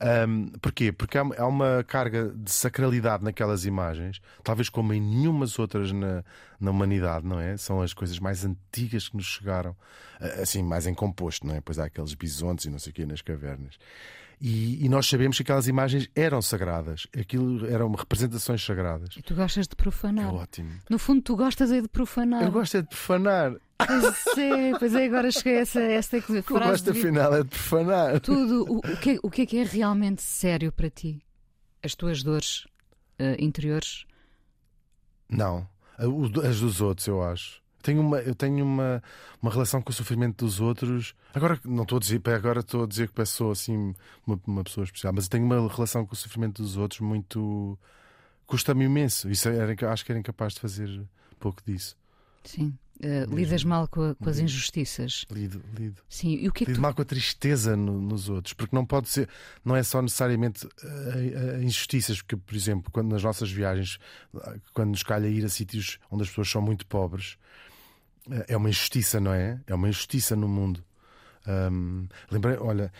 [0.00, 0.92] Ahm, porquê?
[0.92, 6.24] Porque há, há uma carga de sacralidade naquelas imagens, talvez como em nenhumas outras na,
[6.60, 7.56] na humanidade, não é?
[7.56, 9.76] São as coisas mais antigas que nos chegaram,
[10.40, 11.60] assim, mais em composto, não é?
[11.60, 13.76] Pois há aqueles bisontes e não sei o quê nas cavernas.
[14.42, 19.14] E, e nós sabemos que aquelas imagens eram sagradas, aquilo eram representações sagradas.
[19.14, 20.32] E tu gostas de É profanar.
[20.34, 20.70] ótimo.
[20.88, 22.42] No fundo, tu gostas é de profanar.
[22.44, 23.52] Eu gosto é de profanar.
[23.86, 26.70] Pois é, pois é, agora cheguei a essa, esta O que eu frase.
[26.70, 28.20] gosto, de- afinal, é de profanar.
[28.20, 28.64] Tudo.
[28.72, 31.22] O, o que, é- o que é que é realmente sério para ti?
[31.82, 32.66] As tuas dores
[33.18, 34.04] eh, interiores?
[35.28, 35.66] Não.
[36.06, 37.60] O- As dos outros, eu acho.
[37.82, 39.02] Tenho uma, eu tenho uma,
[39.40, 41.14] uma relação com o sofrimento dos outros.
[41.32, 43.94] Agora não estou a dizer, agora estou a dizer que sou assim
[44.26, 47.78] uma, uma pessoa especial, mas eu tenho uma relação com o sofrimento dos outros muito
[48.46, 49.30] custa-me imenso.
[49.30, 51.02] Isso era, acho que era incapaz de fazer
[51.38, 51.96] pouco disso.
[52.44, 52.76] Sim.
[53.08, 53.36] Mesmo.
[53.36, 54.44] lidas mal com, a- com as Mesmo.
[54.44, 55.24] injustiças.
[55.30, 56.02] Lido, lido.
[56.08, 56.34] Sim.
[56.34, 56.82] E o que é que Lido tu...
[56.82, 59.28] mal com a tristeza no- nos outros, porque não pode ser,
[59.64, 63.98] não é só necessariamente eh, eh, injustiças, porque, por exemplo, quando nas nossas viagens,
[64.74, 67.36] quando nos calha ir a sítios onde as pessoas são muito pobres,
[68.48, 69.60] é uma injustiça, não é?
[69.66, 70.84] É uma injustiça no mundo.
[71.46, 72.92] Ahm, lembrei, olha,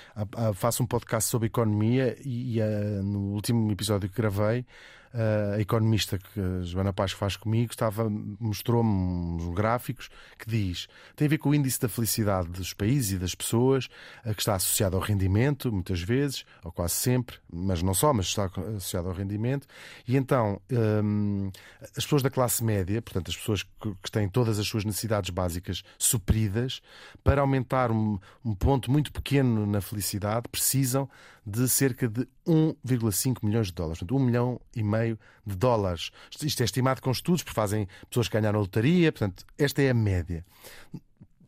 [0.55, 5.61] faço um podcast sobre economia e, e, ah, no último episódio que gravei Uh, a
[5.61, 7.73] economista que a Joana Paz faz comigo
[8.39, 13.13] mostrou-me uns gráficos que diz tem a ver com o índice da felicidade dos países
[13.13, 13.89] e das pessoas
[14.25, 18.27] uh, que está associado ao rendimento muitas vezes ou quase sempre mas não só mas
[18.27, 18.45] está
[18.77, 19.67] associado ao rendimento.
[20.07, 21.51] E então um,
[21.97, 25.31] as pessoas da classe média portanto as pessoas que, que, têm todas as suas necessidades
[25.31, 26.81] básicas supridas
[27.25, 31.09] para aumentar um, um ponto muito pequeno na felicidade precisam
[31.45, 33.99] de cerca de 1,5 milhões de dólares.
[33.99, 36.11] Portanto, 1 milhão e meio de dólares.
[36.43, 39.91] Isto é estimado com estudos, porque fazem pessoas que ganharam a lotaria, portanto, esta é
[39.91, 40.45] a média.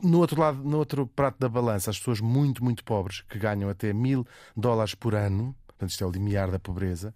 [0.01, 3.69] No outro lado, no outro prato da balança, as pessoas muito, muito pobres, que ganham
[3.69, 7.15] até mil dólares por ano, portanto, isto é o limiar da pobreza,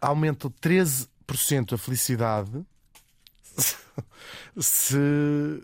[0.00, 2.64] aumentam 13% a felicidade
[4.56, 4.96] se,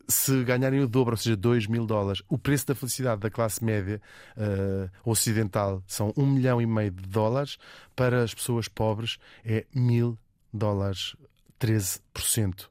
[0.08, 2.22] se ganharem o dobro, ou seja, 2 mil dólares.
[2.28, 4.00] O preço da felicidade da classe média
[4.36, 7.58] uh, ocidental são 1 um milhão e meio de dólares,
[7.94, 10.18] para as pessoas pobres é mil
[10.52, 11.14] dólares,
[11.60, 12.68] 13%.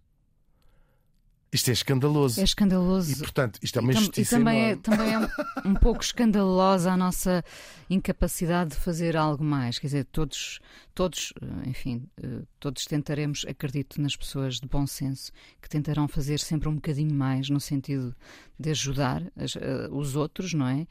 [1.52, 2.40] Isto é escandaloso.
[2.40, 3.12] É escandaloso.
[3.12, 4.36] E, portanto, isto é uma injustiça.
[4.36, 5.28] E também é, também é um,
[5.66, 7.44] um, pouco escandalosa a nossa
[7.90, 9.80] incapacidade de fazer algo mais.
[9.80, 10.60] Quer dizer, todos,
[10.94, 16.40] todos, eh, enfim, eh, todos tentaremos, acredito nas pessoas de bom senso, que tentarão fazer
[16.40, 18.16] sempre um bocadinho mais no sentido
[18.60, 20.86] de ajudar as, uh, os outros, não é?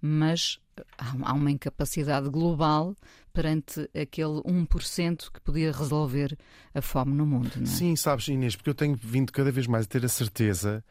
[0.00, 0.58] Mas
[0.96, 2.94] há uma incapacidade global
[3.32, 6.36] perante aquele 1% que podia resolver
[6.74, 7.50] a fome no mundo.
[7.60, 7.66] É?
[7.66, 10.84] Sim, sabes, Inês, porque eu tenho vindo cada vez mais a ter a certeza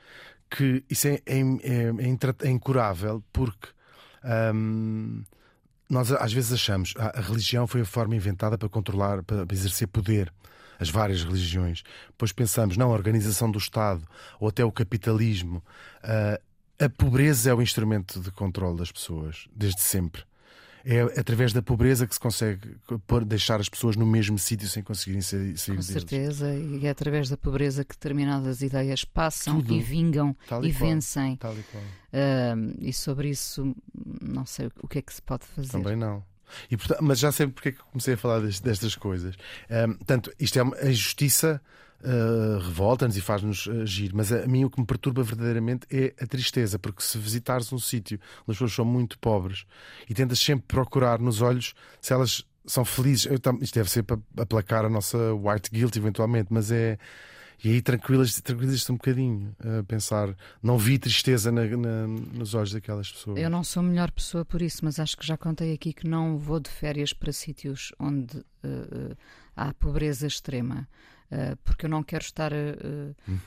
[0.49, 3.69] que isso é, é, é, é incurável, porque
[4.53, 5.23] hum,
[5.89, 9.87] nós às vezes achamos que a religião foi a forma inventada para controlar, para exercer
[9.87, 10.31] poder
[10.79, 11.83] as várias religiões.
[12.07, 14.03] Depois pensamos, não, a organização do Estado
[14.39, 15.63] ou até o capitalismo.
[16.03, 16.46] Uh,
[16.79, 20.23] a pobreza é o instrumento de controle das pessoas, desde sempre
[20.89, 22.77] é através da pobreza que se consegue
[23.25, 25.85] deixar as pessoas no mesmo sítio sem conseguirem sair, sair Com deles.
[25.85, 29.73] certeza, e é através da pobreza que determinadas ideias passam Tudo.
[29.73, 31.35] e vingam e, e vencem.
[31.35, 31.83] Tal e, qual.
[31.83, 33.75] Uh, e sobre isso,
[34.21, 35.71] não sei o que é que se pode fazer.
[35.71, 36.23] Também não.
[36.71, 39.35] E, mas já sei porque é que comecei a falar destas coisas.
[39.69, 41.61] Um, portanto, isto é a injustiça
[42.03, 46.27] uh, revolta-nos e faz-nos agir, mas a, mim o que me perturba verdadeiramente é a
[46.27, 49.65] tristeza, porque se visitares um sítio onde as pessoas são muito pobres
[50.09, 54.19] e tentas sempre procurar nos olhos se elas são felizes, eu, isto deve ser para
[54.37, 56.99] aplacar a nossa white guilt eventualmente, mas é.
[57.63, 62.71] E aí tranquilas, tranquilas um bocadinho a pensar, não vi tristeza na, na, nos olhos
[62.71, 63.39] daquelas pessoas.
[63.39, 66.07] Eu não sou a melhor pessoa por isso, mas acho que já contei aqui que
[66.07, 69.17] não vou de férias para sítios onde uh,
[69.55, 70.87] há pobreza extrema.
[71.29, 73.39] Uh, porque eu não quero estar uh, uhum.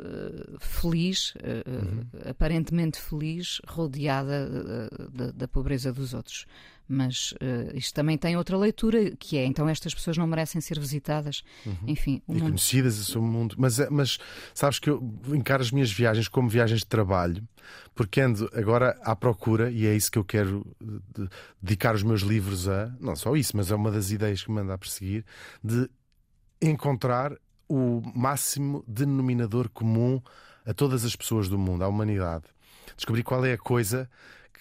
[0.00, 2.30] uh, feliz, uhum.
[2.30, 6.46] aparentemente feliz, rodeada da, da, pobreza dos outros.
[6.88, 7.34] Mas
[7.74, 11.42] isto também tem outra leitura, que é então estas pessoas não merecem ser visitadas.
[11.66, 11.76] Uhum.
[11.88, 12.44] Enfim, e mundo...
[12.44, 13.56] conhecidas sobre o mundo.
[13.58, 14.18] Mas, mas
[14.54, 15.02] sabes que eu
[15.34, 17.46] encaro as minhas viagens como viagens de trabalho,
[17.92, 20.64] porque ando agora à procura, e é isso que eu quero
[21.60, 24.60] dedicar os meus livros a, não só isso, mas é uma das ideias que me
[24.60, 25.24] anda a perseguir,
[25.62, 25.90] de
[26.60, 27.36] encontrar
[27.68, 30.20] o máximo denominador comum
[30.64, 32.44] a todas as pessoas do mundo, à humanidade.
[32.96, 34.08] Descobrir qual é a coisa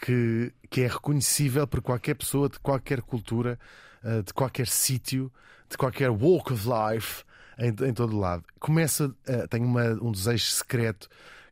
[0.02, 3.60] que, que é reconhecível por qualquer pessoa de qualquer cultura,
[4.04, 5.32] eh, de qualquer sítio,
[5.70, 7.24] de qualquer walk of life,
[7.58, 8.44] em, em todo lado.
[8.60, 11.08] Começa, uh, tenho uma, um desejo secreto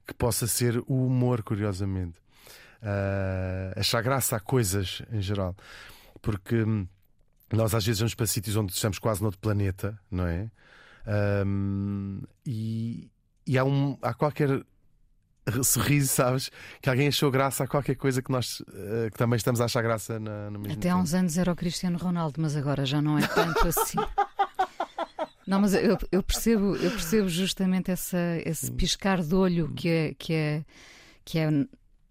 [0.06, 2.20] que possa ser o humor, curiosamente.
[2.82, 5.56] Uh, achar graça a coisas em geral.
[6.22, 6.88] Porque hum,
[7.56, 10.50] nós às vezes vamos para sítios onde estamos quase noutro planeta, não é?
[11.46, 13.12] Um, e,
[13.46, 14.64] e há, um, há qualquer
[15.64, 16.52] sorriso, sabes?
[16.82, 19.82] Que alguém achou graça a qualquer coisa que nós uh, que também estamos a achar
[19.82, 23.02] graça na, no mesmo Até há uns anos era o Cristiano Ronaldo, mas agora já
[23.02, 23.98] não é tanto assim.
[25.46, 30.14] Não, mas eu, eu, percebo, eu percebo justamente essa, esse piscar de olho que é,
[30.18, 30.66] que é,
[31.26, 31.50] que é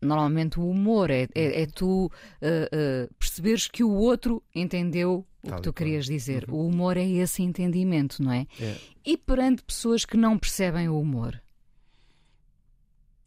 [0.02, 5.48] normalmente o humor, é, é, é tu uh, uh, perceberes que o outro entendeu o
[5.48, 6.44] Tal que tu querias dizer.
[6.48, 6.56] Uhum.
[6.56, 8.46] O humor é esse entendimento, não é?
[8.60, 8.76] é?
[9.04, 11.40] E perante pessoas que não percebem o humor.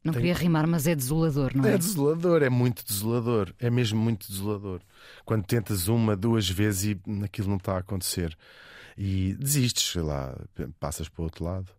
[0.03, 0.21] Não Tem...
[0.21, 1.73] queria rimar, mas é desolador, não é?
[1.73, 3.51] É desolador, é muito desolador.
[3.59, 4.81] É mesmo muito desolador.
[5.25, 8.37] Quando tentas uma, duas vezes e aquilo não está a acontecer.
[8.95, 10.37] E desistes, sei lá,
[10.79, 11.71] passas para o outro lado.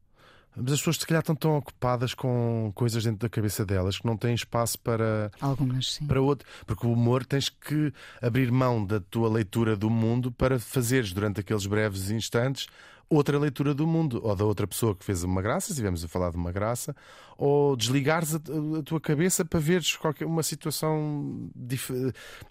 [0.57, 4.07] Mas as pessoas, se calhar, estão tão ocupadas com coisas dentro da cabeça delas que
[4.07, 5.31] não têm espaço para.
[5.41, 6.07] Algumas, sim.
[6.07, 6.49] Para outro.
[6.67, 7.93] Porque o humor tens que
[8.23, 12.67] abrir mão da tua leitura do mundo para fazeres, durante aqueles breves instantes,
[13.09, 16.09] outra leitura do mundo, ou da outra pessoa que fez uma graça, se estivermos a
[16.09, 16.95] falar de uma graça,
[17.37, 21.93] ou desligares a, a tua cabeça para veres qualquer uma situação dif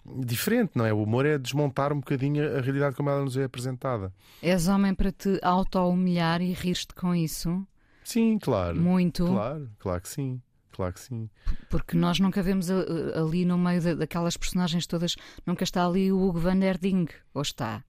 [0.04, 0.92] diferente, não é?
[0.92, 4.12] O humor é desmontar um bocadinho a realidade como ela nos é apresentada.
[4.42, 7.66] És homem para te auto-humilhar e rir-te com isso?
[8.06, 8.76] Sim, claro.
[8.76, 9.26] Muito.
[9.26, 10.40] Claro, claro que sim.
[10.70, 11.28] Claro que sim.
[11.68, 16.38] Porque nós nunca vemos ali no meio daquelas personagens todas, nunca está ali o Hugo
[16.38, 17.82] van der Ding, ou está?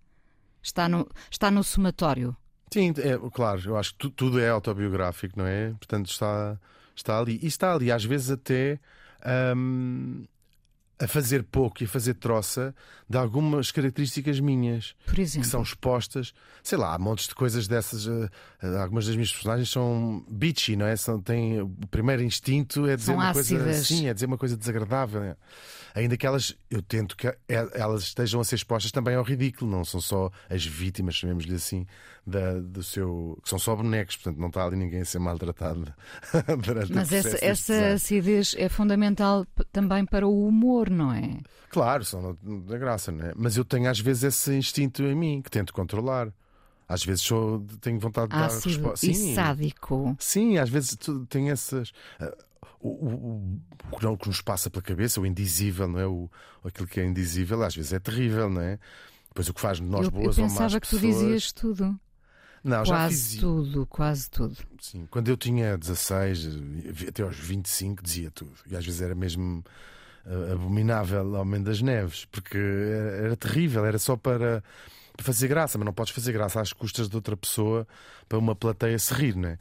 [0.63, 2.35] Está no, está no somatório.
[2.73, 5.69] Sim, é, claro, eu acho que tudo é autobiográfico, não é?
[5.73, 6.59] Portanto, está,
[6.95, 7.39] está ali.
[7.43, 8.79] E está ali, às vezes, até
[9.55, 10.25] hum,
[10.99, 12.73] a fazer pouco e a fazer troça
[13.07, 15.41] de algumas características minhas Por exemplo?
[15.45, 16.33] que são expostas.
[16.63, 18.07] Sei lá, há montes de coisas dessas.
[18.07, 18.29] Uh,
[18.81, 20.95] algumas das minhas personagens são bitchy, não é?
[20.95, 23.63] São, têm, o primeiro instinto é dizer são uma ácidas.
[23.63, 23.83] coisa.
[23.83, 25.21] Sim, é dizer uma coisa desagradável.
[25.23, 25.35] É?
[25.97, 29.83] Ainda que elas, eu tento que elas estejam a ser expostas também ao ridículo, não
[29.83, 31.87] são só as vítimas, chamemos-lhe assim,
[32.25, 33.35] da, do seu.
[33.41, 35.91] que são só bonecos, portanto não está ali ninguém a ser maltratado
[36.63, 41.39] durante Mas essa, essa acidez é fundamental também para o humor, não é?
[41.71, 43.33] Claro, são da graça, não é?
[43.35, 46.31] Mas eu tenho às vezes esse instinto em mim que tento controlar.
[46.87, 49.07] Às vezes sou, tenho vontade de Ácido dar resposta.
[49.07, 50.15] E sádico.
[50.19, 50.95] Sim, às vezes
[51.27, 51.91] tenho essas.
[52.81, 56.07] Uh, o, o, o, que nos passa pela cabeça, o indizível, não é?
[56.07, 56.29] O,
[56.63, 58.79] aquilo que é indizível, às vezes é terrível, não é?
[59.29, 61.51] Depois o que faz de nós eu, boas eu ou más pensava que tu dizias
[61.51, 61.99] tudo.
[62.63, 63.39] Não, quase já fiz...
[63.39, 64.57] tudo, quase tudo.
[64.81, 66.49] Sim, quando eu tinha 16,
[67.07, 68.53] até aos 25, dizia tudo.
[68.69, 69.63] E às vezes era mesmo
[70.25, 74.63] uh, abominável Homem das Neves, porque era, era terrível, era só para,
[75.15, 77.87] para fazer graça, mas não podes fazer graça às custas de outra pessoa
[78.27, 79.59] para uma plateia se rir, não é?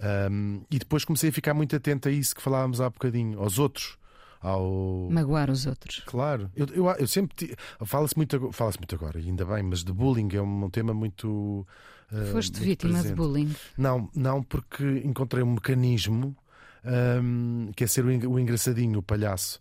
[0.00, 3.58] Um, e depois comecei a ficar muito atento a isso que falávamos há bocadinho, aos
[3.58, 3.96] outros.
[4.40, 5.08] Ao...
[5.10, 6.02] Magoar os outros.
[6.04, 10.28] Claro, eu, eu, eu sempre fala-se muito, fala muito agora, ainda bem, mas de bullying
[10.32, 11.64] é um, um tema muito.
[12.10, 13.10] Uh, Foste muito vítima presente.
[13.10, 13.54] de bullying?
[13.78, 16.36] Não, não, porque encontrei um mecanismo
[16.84, 19.60] um, que é ser o, o engraçadinho, o palhaço.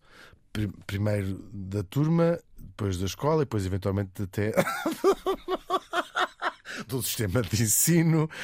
[0.85, 4.51] Primeiro da turma, depois da escola e depois, eventualmente, até.
[6.87, 8.29] do sistema de ensino.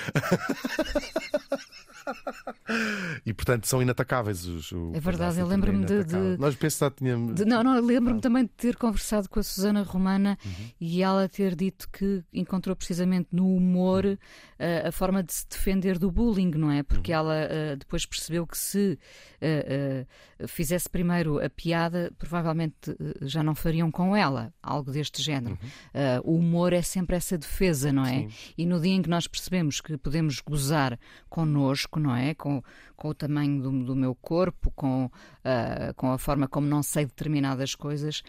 [3.25, 4.71] e portanto são inatacáveis os.
[4.71, 7.35] O é verdade, eu lembro-me de, de, Nós pensamos tínhamos.
[7.35, 10.51] De, não, não, lembro-me também de ter conversado com a Susana Romana uhum.
[10.79, 15.97] e ela ter dito que encontrou precisamente no humor uh, a forma de se defender
[15.97, 16.83] do bullying, não é?
[16.83, 17.19] Porque uhum.
[17.19, 18.97] ela uh, depois percebeu que se
[19.41, 25.57] uh, fizesse primeiro a piada, provavelmente já não fariam com ela algo deste género.
[25.93, 26.21] Uhum.
[26.23, 28.27] o humor é sempre essa defesa, não é?
[28.27, 28.29] Sim.
[28.57, 32.33] E no dia em que nós percebemos que podemos gozar connosco, não é?
[32.33, 32.61] Com,
[32.95, 37.05] com o tamanho do, do meu corpo, com, uh, com a forma como não sei
[37.05, 38.23] determinadas coisas.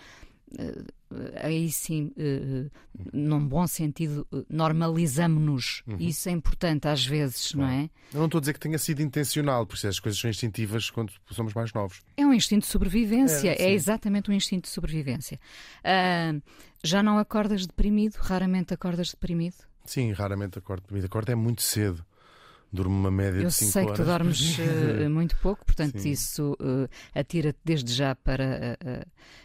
[0.50, 0.98] Uh,
[1.42, 2.70] aí sim, uh,
[3.12, 5.83] num bom sentido, normalizamos-nos.
[5.87, 5.96] Uhum.
[5.98, 7.70] Isso é importante às vezes, claro.
[7.70, 7.90] não é?
[8.12, 11.12] Eu não estou a dizer que tenha sido intencional, porque as coisas são instintivas quando
[11.31, 12.02] somos mais novos.
[12.16, 15.38] É um instinto de sobrevivência, é, é exatamente um instinto de sobrevivência.
[15.81, 16.42] Uh,
[16.83, 18.16] já não acordas deprimido?
[18.16, 19.57] Raramente acordas deprimido?
[19.85, 21.07] Sim, raramente acordo deprimido.
[21.07, 22.04] Acordo é muito cedo
[22.72, 23.64] durmo uma média Eu de 5 horas.
[23.64, 26.11] Eu sei que tu dormes uh, muito pouco, portanto, Sim.
[26.11, 28.78] isso uh, atira-te desde já para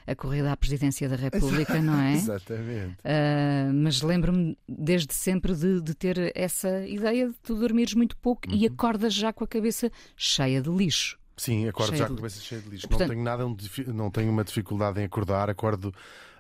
[0.08, 2.14] a, a, corrida à presidência da República, não é?
[2.16, 2.94] Exatamente.
[3.00, 8.50] Uh, mas lembro-me desde sempre de, de, ter essa ideia de tu dormires muito pouco
[8.50, 8.56] uhum.
[8.56, 11.18] e acordas já com a cabeça cheia de lixo.
[11.36, 12.88] Sim, acordo já com a cabeça cheia de lixo.
[12.88, 13.44] Portanto, não tenho nada,
[13.88, 15.94] não tenho uma dificuldade em acordar, acordo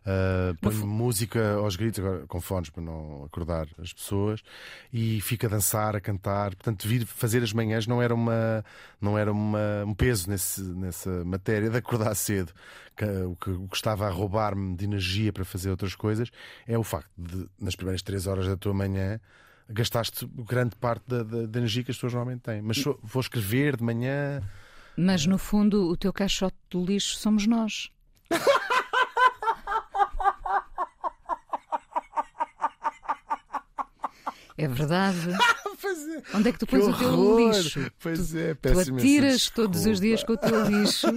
[0.04, 4.44] Uh, ponho música aos gritos, agora com fones para não acordar as pessoas,
[4.92, 6.56] e fico a dançar, a cantar.
[6.56, 8.66] Portanto, vir fazer as manhãs não era, uma,
[9.00, 12.52] não era uma, um peso nesse, nessa matéria de acordar cedo.
[12.96, 16.30] Que, o, que, o que estava a roubar-me de energia para fazer outras coisas
[16.68, 19.20] é o facto de, nas primeiras três horas da tua manhã,
[19.70, 22.62] gastaste grande parte da, da, da energia que as pessoas normalmente têm.
[22.62, 24.44] Mas sou, vou escrever de manhã.
[24.96, 27.90] Mas no fundo, o teu caixote do lixo somos nós.
[34.58, 35.36] É verdade.
[35.88, 36.38] É.
[36.38, 37.92] Onde é que tu pões o teu lixo?
[38.00, 41.08] Pois tu, é, tu atiras todos os dias com o teu lixo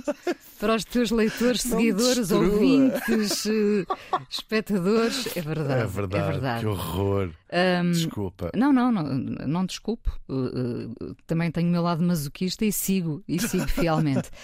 [0.58, 3.86] para os teus leitores, Não seguidores, ouvintes, eh,
[4.28, 5.36] espectadores.
[5.36, 5.82] É verdade.
[5.82, 6.24] É verdade.
[6.24, 6.60] É verdade.
[6.60, 7.30] Que horror.
[7.52, 8.50] Um, Desculpa.
[8.54, 10.18] Não, não, não, não desculpo.
[10.28, 14.30] Uh, uh, também tenho o meu lado masoquista e sigo, e sigo fielmente.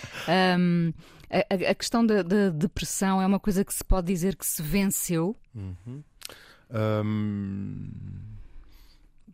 [0.58, 0.92] Um,
[1.30, 4.62] a, a, questão da, da, depressão é uma coisa que se pode dizer que se
[4.62, 5.34] venceu.
[5.54, 6.02] Uhum.
[6.70, 7.90] Um...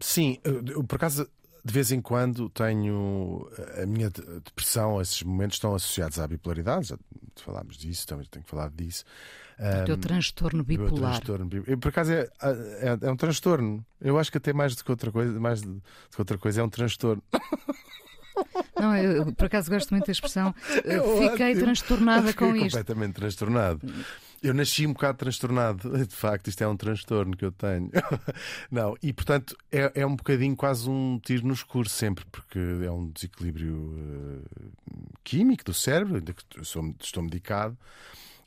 [0.00, 1.28] Sim, eu, por acaso
[1.64, 3.46] de vez em quando tenho
[3.82, 6.98] a minha depressão, esses momentos estão associados à bipolaridade, já
[7.36, 9.04] falámos disso, também tenho falado disso.
[9.58, 11.20] O teu transtorno bipolar.
[11.20, 13.84] Transtorno, por acaso é, é, é, um transtorno.
[14.00, 16.64] Eu acho que até mais do que outra coisa, mais do que outra coisa, é
[16.64, 17.22] um transtorno.
[18.78, 20.54] Não, eu por acaso gosto muito da expressão.
[20.62, 22.78] Fiquei transtornada com Fiquei isto.
[22.78, 23.80] completamente transtornado.
[24.42, 25.90] Eu nasci um bocado transtornado.
[26.06, 27.90] De facto, isto é um transtorno que eu tenho.
[28.70, 32.90] Não, e portanto é, é um bocadinho quase um tiro no escuro sempre, porque é
[32.90, 34.42] um desequilíbrio uh,
[35.24, 36.16] químico do cérebro.
[36.16, 37.76] Ainda que sou, estou medicado.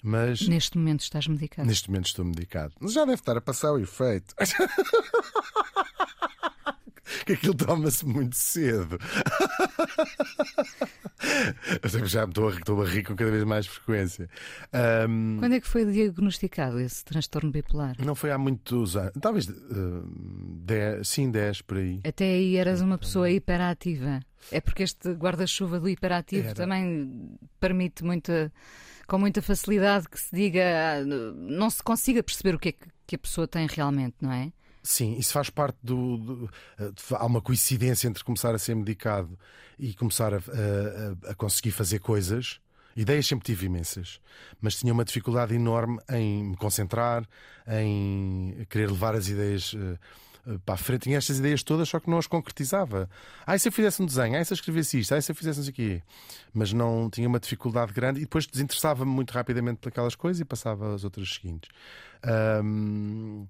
[0.04, 1.68] Mas neste momento estás medicado.
[1.68, 2.74] Neste momento estou medicado.
[2.80, 4.34] Mas já deve estar a passar o efeito.
[7.26, 8.98] que aquilo toma-se muito cedo.
[11.84, 14.30] Eu já estou a, estou a rir com cada vez mais frequência.
[15.08, 17.96] Um, Quando é que foi diagnosticado esse transtorno bipolar?
[18.04, 19.14] Não foi há muitos anos.
[19.22, 20.04] Talvez uh,
[20.64, 22.02] dez, sim, 10 por aí.
[22.04, 24.20] Até aí eras uma pessoa hiperativa.
[24.52, 26.56] É porque este guarda-chuva do hiperativo Era.
[26.56, 28.52] também permite muita,
[29.08, 32.74] com muita facilidade que se diga, não se consiga perceber o que é
[33.06, 34.52] que a pessoa tem realmente, não é?
[34.84, 36.50] Sim, isso faz parte do, do,
[37.12, 39.38] Há uma coincidência entre começar a ser medicado
[39.78, 42.60] e começar a, a, a, conseguir fazer coisas.
[42.96, 44.20] Ideias sempre tive imensas,
[44.60, 47.26] mas tinha uma dificuldade enorme em me concentrar,
[47.68, 49.98] em querer levar as ideias uh,
[50.66, 51.04] para a frente.
[51.04, 53.10] Tinha estas ideias todas, só que não as concretizava.
[53.46, 54.36] Ah, e se eu fizesse um desenho?
[54.36, 55.14] Ah, e se eu escrevesse isto?
[55.14, 56.04] Ah, e se eu fizesse não sei o quê?
[56.54, 60.46] Mas não tinha uma dificuldade grande e depois desinteressava-me muito rapidamente por aquelas coisas e
[60.46, 61.70] passava às outras seguintes.
[62.64, 63.48] Um,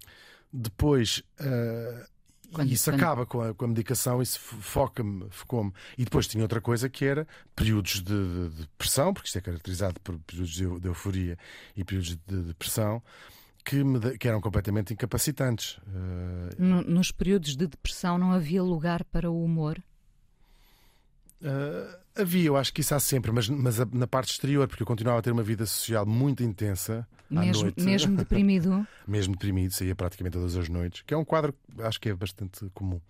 [0.52, 1.24] depois.
[1.40, 2.10] Uh,
[2.52, 2.96] quando, isso quando...
[2.96, 5.72] acaba com a, com a medicação, isso foca-me, focou-me.
[5.98, 9.42] E depois tinha outra coisa que era períodos de, de, de pressão, porque isto é
[9.42, 11.38] caracterizado por períodos de, de euforia
[11.76, 13.02] e períodos de depressão.
[13.64, 15.80] Que, me, que, eram completamente incapacitantes.
[16.58, 19.80] No, nos períodos de depressão não havia lugar para o humor?
[21.42, 24.88] Uh, havia, eu acho que isso há sempre, mas, mas na parte exterior, porque eu
[24.88, 27.08] continuava a ter uma vida social muito intensa.
[27.30, 28.86] Mesmo, mesmo deprimido?
[29.08, 32.70] mesmo deprimido, saía praticamente todas as noites, que é um quadro acho que é bastante
[32.74, 33.02] comum.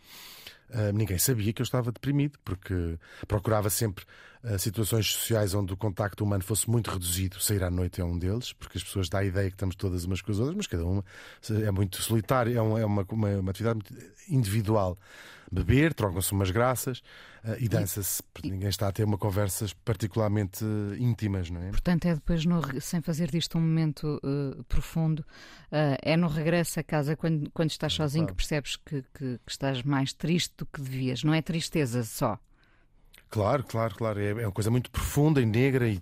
[0.70, 4.06] Uh, ninguém sabia que eu estava deprimido, porque procurava sempre
[4.44, 7.42] uh, situações sociais onde o contacto humano fosse muito reduzido.
[7.42, 10.06] Sair à noite é um deles, porque as pessoas dão a ideia que estamos todas
[10.06, 11.04] umas com as outras, mas cada uma
[11.50, 14.98] é muito solitária, é, é uma, uma, uma atividade muito individual
[15.52, 17.00] beber, trocam-se umas graças
[17.44, 18.24] uh, e dança-se.
[18.44, 21.70] Ninguém está a ter uma conversas particularmente uh, íntimas, não é?
[21.70, 25.26] Portanto, é depois, no, sem fazer disto um momento uh, profundo,
[26.02, 28.36] é no regresso a casa, quando, quando estás é, sozinho, claro.
[28.36, 31.24] que percebes que, que, que estás mais triste do que devias.
[31.24, 32.38] Não é tristeza só.
[33.32, 34.20] Claro, claro, claro.
[34.20, 36.02] É, é uma coisa muito profunda e negra e,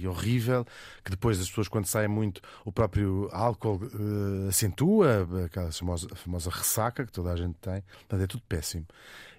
[0.00, 0.66] e, horrível,
[1.04, 6.50] que depois as pessoas, quando saem muito, o próprio álcool uh, acentua, aquela famosa, famosa,
[6.50, 7.82] ressaca que toda a gente tem.
[7.82, 8.86] Portanto, é tudo péssimo.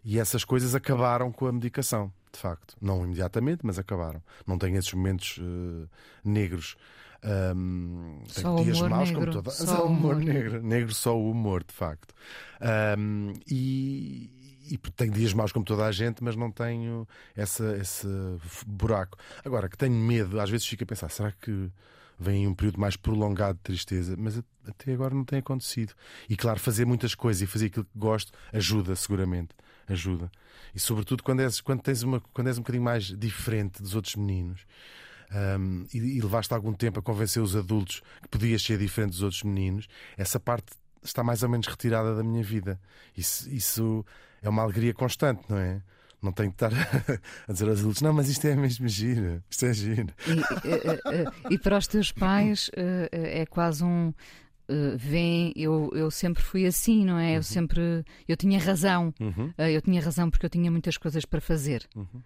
[0.05, 2.75] E essas coisas acabaram com a medicação, de facto.
[2.79, 4.21] Não imediatamente, mas acabaram.
[4.45, 5.89] Não tenho esses momentos uh,
[6.23, 6.77] negros.
[7.23, 9.31] Um, só dias maus negro.
[9.31, 9.49] como toda.
[9.49, 10.61] Só o humor, humor negro.
[10.61, 12.13] Negro só o humor, de facto.
[12.99, 18.07] Um, e e tenho dias maus como toda a gente, mas não tenho essa, esse
[18.65, 19.17] buraco.
[19.43, 21.71] Agora, que tenho medo, às vezes fico a pensar, será que
[22.19, 24.15] vem um período mais prolongado de tristeza?
[24.17, 25.93] Mas até agora não tem acontecido.
[26.29, 29.49] E claro, fazer muitas coisas e fazer aquilo que gosto ajuda, seguramente.
[29.87, 30.31] Ajuda.
[30.73, 34.15] E sobretudo quando és, quando tens uma, quando és um bocadinho mais diferente dos outros
[34.15, 34.65] meninos.
[35.33, 39.21] Um, e, e levaste algum tempo a convencer os adultos que podias ser diferente dos
[39.21, 39.87] outros meninos,
[40.17, 42.79] essa parte está mais ou menos retirada da minha vida.
[43.15, 44.05] Isso, isso
[44.41, 45.81] é uma alegria constante, não é?
[46.21, 46.71] Não tenho que estar
[47.47, 50.13] a dizer aos adultos, não, mas isto é mesmo giro, isto é giro.
[50.27, 54.13] E, e, e para os teus pais eh, eh, é quase um.
[54.69, 57.31] Uh, vem, eu, eu sempre fui assim, não é?
[57.31, 57.43] Eu uhum.
[57.43, 58.05] sempre.
[58.27, 59.13] Eu tinha razão.
[59.19, 59.47] Uhum.
[59.57, 61.89] Uh, eu tinha razão porque eu tinha muitas coisas para fazer.
[61.95, 62.21] Uhum.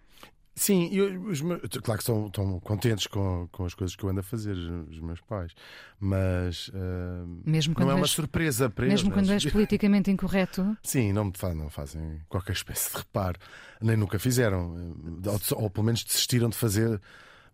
[0.58, 4.10] Sim, eu, os meus, claro que estão, estão contentes com, com as coisas que eu
[4.10, 5.54] ando a fazer, os meus pais,
[6.00, 9.04] mas uh, mesmo não é uma surpresa para mesmo eles.
[9.04, 10.76] Mesmo quando és politicamente incorreto?
[10.82, 13.38] Sim, não, não fazem qualquer espécie de reparo,
[13.82, 14.96] nem nunca fizeram,
[15.26, 17.02] ou, ou pelo menos desistiram de fazer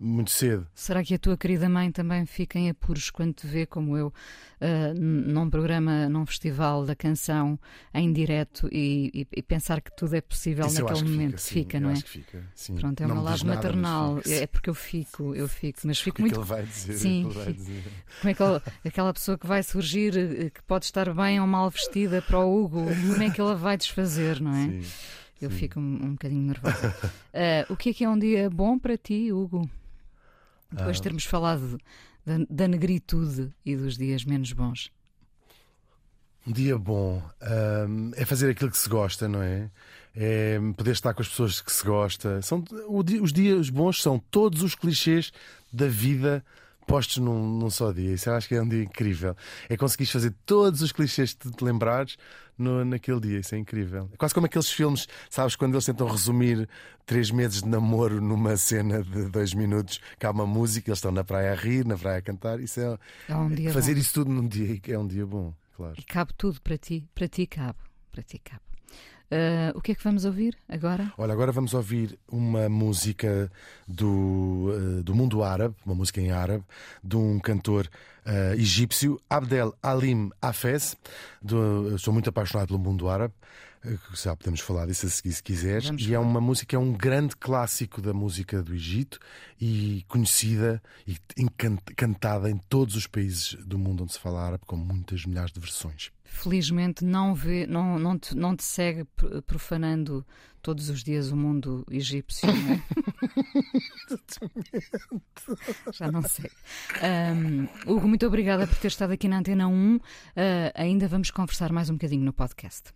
[0.02, 0.68] muito cedo.
[0.74, 4.08] Será que a tua querida mãe também fica em apuros quando te vê, como eu,
[4.08, 7.60] uh, num programa, num festival da canção
[7.93, 11.38] em direto e, e, e pensar que tudo é possível Isso naquele momento?
[11.38, 11.95] Fica, sim, fica não é?
[11.97, 12.43] Fica,
[12.80, 14.18] Pronto, é uma lado maternal.
[14.18, 16.34] Fica, é porque eu fico, eu fico, mas fico o muito.
[16.34, 17.84] Que ele vai dizer, sim, vai dizer.
[18.20, 21.45] como é que ele, aquela pessoa que vai surgir, eh, que pode estar bem ou
[21.45, 24.66] mal vestida para o Hugo, como é que ela vai desfazer, não é?
[24.66, 24.84] Sim.
[25.39, 25.58] Eu Sim.
[25.58, 26.95] fico um, um bocadinho nervosa.
[27.34, 29.68] Uh, o que é que é um dia bom para ti, Hugo?
[30.72, 31.78] Depois de termos falado
[32.26, 34.91] da, da, negritude e dos dias menos bons.
[36.47, 37.22] Um dia bom
[37.88, 39.69] um, é fazer aquilo que se gosta, não é?
[40.15, 42.41] é poder estar com as pessoas que se gosta.
[42.41, 45.32] São, os dias bons são todos os clichês
[45.72, 46.43] da vida
[46.86, 48.14] postos num, num só dia.
[48.14, 49.36] Isso eu acho que é um dia incrível.
[49.70, 52.18] É conseguir fazer todos os clichês que te lembrares
[52.58, 53.40] no, naquele dia.
[53.40, 54.10] Isso é incrível.
[54.14, 56.68] É quase como aqueles filmes, sabes, quando eles tentam resumir
[57.06, 61.12] três meses de namoro numa cena de dois minutos, que há uma música, eles estão
[61.12, 62.60] na praia a rir, na praia a cantar.
[62.60, 64.00] Isso é, é um fazer bom.
[64.00, 65.96] isso tudo num dia é um dia bom, claro.
[65.98, 67.80] E cabe tudo para ti, para ti cabe,
[68.12, 68.70] para ti cabe.
[69.32, 71.14] Uh, o que é que vamos ouvir agora?
[71.18, 73.50] Olha, agora vamos ouvir uma música
[73.88, 76.66] do, uh, do mundo árabe, uma música em árabe,
[77.02, 77.90] de um cantor
[78.26, 80.98] uh, egípcio, Abdel Alim Hafez.
[81.42, 83.34] Do, sou muito apaixonado pelo mundo árabe.
[84.14, 85.86] Já podemos falar disso a seguir se quiseres.
[85.86, 89.18] Vamos e é uma música, é um grande clássico da música do Egito
[89.60, 91.18] e conhecida e
[91.96, 95.60] cantada em todos os países do mundo onde se fala árabe, com muitas milhares de
[95.60, 96.12] versões.
[96.32, 99.06] Felizmente não, vê, não, não, te, não te segue
[99.46, 100.26] profanando
[100.62, 102.82] todos os dias o mundo egípcio, não é?
[105.92, 106.50] Já não sei.
[107.04, 109.96] Um, Hugo, muito obrigada por ter estado aqui na Antena 1.
[109.98, 110.00] Uh,
[110.74, 112.94] ainda vamos conversar mais um bocadinho no podcast.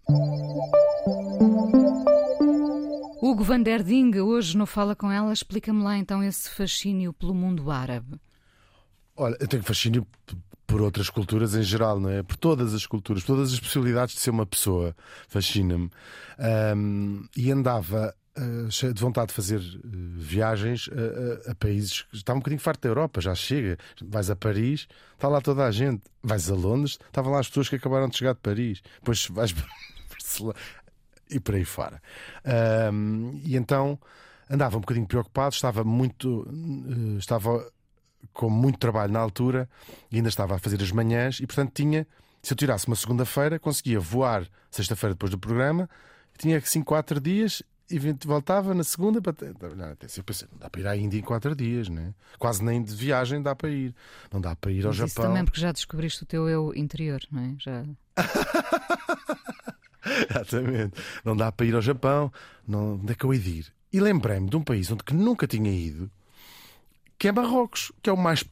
[3.22, 7.36] Hugo van der Ding, hoje no Fala Com Ela, explica-me lá então esse fascínio pelo
[7.36, 8.18] mundo árabe.
[9.18, 10.08] Olha, eu tenho fascínio
[10.66, 12.24] por outras culturas em geral, não é?
[12.24, 14.96] Por todas as culturas, todas as possibilidades de ser uma pessoa.
[15.28, 15.90] Fascina-me.
[16.76, 22.16] Um, e andava uh, de vontade de fazer uh, viagens a, a, a, países que
[22.18, 23.78] estavam um bocadinho farto da Europa, já chega.
[24.04, 26.04] Vais a Paris, está lá toda a gente.
[26.24, 28.82] Vais a Londres, estavam lá as pessoas que acabaram de chegar de Paris.
[29.00, 29.66] Depois vais para
[30.10, 30.56] Barcelona
[31.30, 32.02] e por aí fora.
[32.92, 34.00] Um, e então
[34.50, 36.42] andava um bocadinho preocupado, estava muito.
[36.42, 37.68] Uh, estava
[38.34, 39.70] com muito trabalho na altura
[40.12, 42.08] e ainda estava a fazer as manhãs e, portanto, tinha.
[42.42, 45.90] Se eu tirasse uma segunda-feira, conseguia voar sexta-feira depois do programa,
[46.38, 49.32] tinha assim quatro dias e voltava na segunda para.
[49.32, 52.14] Até eu pensei, não dá para ir à Índia em quatro dias, né?
[52.40, 53.94] Quase nem de viagem dá para ir.
[54.32, 55.08] Não dá para ir ao Mas Japão.
[55.08, 57.56] Isso também porque já descobriste o teu eu interior, não é?
[57.60, 57.86] Já.
[60.30, 60.94] Exatamente.
[61.24, 62.32] Não dá para ir ao Japão.
[62.68, 62.96] Não...
[62.96, 63.74] Onde é que eu hei de ir?
[63.94, 66.12] E lembrei-me de um país onde que nunca tinha ido
[67.18, 68.44] que é Marrocos, que é o mais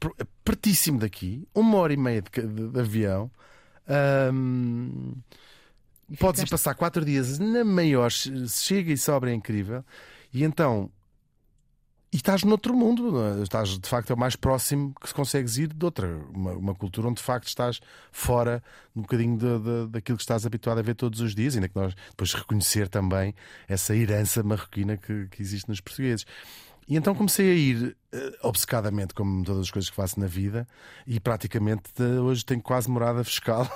[0.43, 3.29] pertíssimo daqui, uma hora e meia de, de, de avião.
[4.33, 5.13] Um,
[6.19, 9.83] podes ir passar quatro dias na maior, chega e sobra é incrível.
[10.33, 10.89] E então,
[12.13, 13.41] e estás noutro mundo, é?
[13.41, 16.75] estás de facto é o mais próximo que se consegues ir de outra, uma, uma
[16.75, 17.79] cultura onde de facto estás
[18.11, 18.63] fora
[18.95, 21.75] um bocadinho de, de, daquilo que estás habituado a ver todos os dias, ainda que
[21.75, 23.33] nós depois reconhecer também
[23.67, 26.23] essa herança marroquina que, que existe nos portugueses.
[26.87, 30.67] E então comecei a ir uh, obcecadamente, como todas as coisas que faço na vida,
[31.07, 33.67] e praticamente uh, hoje tenho quase morada fiscal.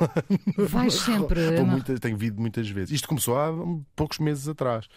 [0.58, 1.62] Vais sempre.
[1.62, 2.91] Muita, tenho vindo muitas vezes.
[2.91, 3.51] Isto começou há
[3.95, 4.88] poucos meses atrás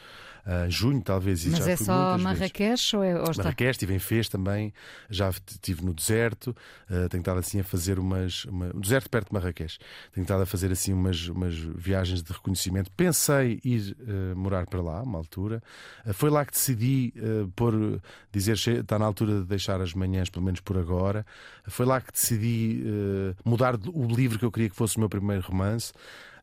[0.46, 1.44] uh, junho, talvez.
[1.46, 3.44] Mas já é só Marrakech ou é ou está...
[3.44, 4.72] Marrakech, estive em Fez também,
[5.08, 6.56] já estive no deserto,
[6.90, 8.44] uh, tenho estado assim a fazer umas.
[8.44, 8.70] Uma...
[8.74, 9.78] Um deserto perto de Marrakech.
[10.12, 12.90] Tenho estado a fazer assim umas, umas viagens de reconhecimento.
[12.92, 15.62] Pensei ir uh, morar para lá, uma altura.
[16.06, 17.12] Uh, foi lá que decidi
[17.56, 18.00] pôr,
[18.32, 21.24] dizer está na altura de deixar as manhãs, pelo menos por agora.
[21.68, 22.82] Foi lá que decidi
[23.44, 25.92] mudar o livro que eu queria que fosse o meu primeiro romance.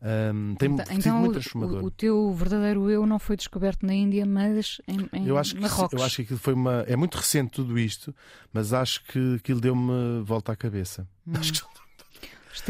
[0.01, 1.83] Um, tem então, sido muito então, transformador.
[1.83, 5.55] O, o, teu verdadeiro eu não foi descoberto na Índia, mas em, em eu acho
[5.55, 5.99] que, Marrocos.
[5.99, 6.83] Eu acho que aquilo foi uma.
[6.87, 8.13] É muito recente tudo isto,
[8.53, 11.07] mas acho que aquilo deu-me volta à cabeça.
[11.25, 11.33] Hum.
[11.35, 11.77] Acho que...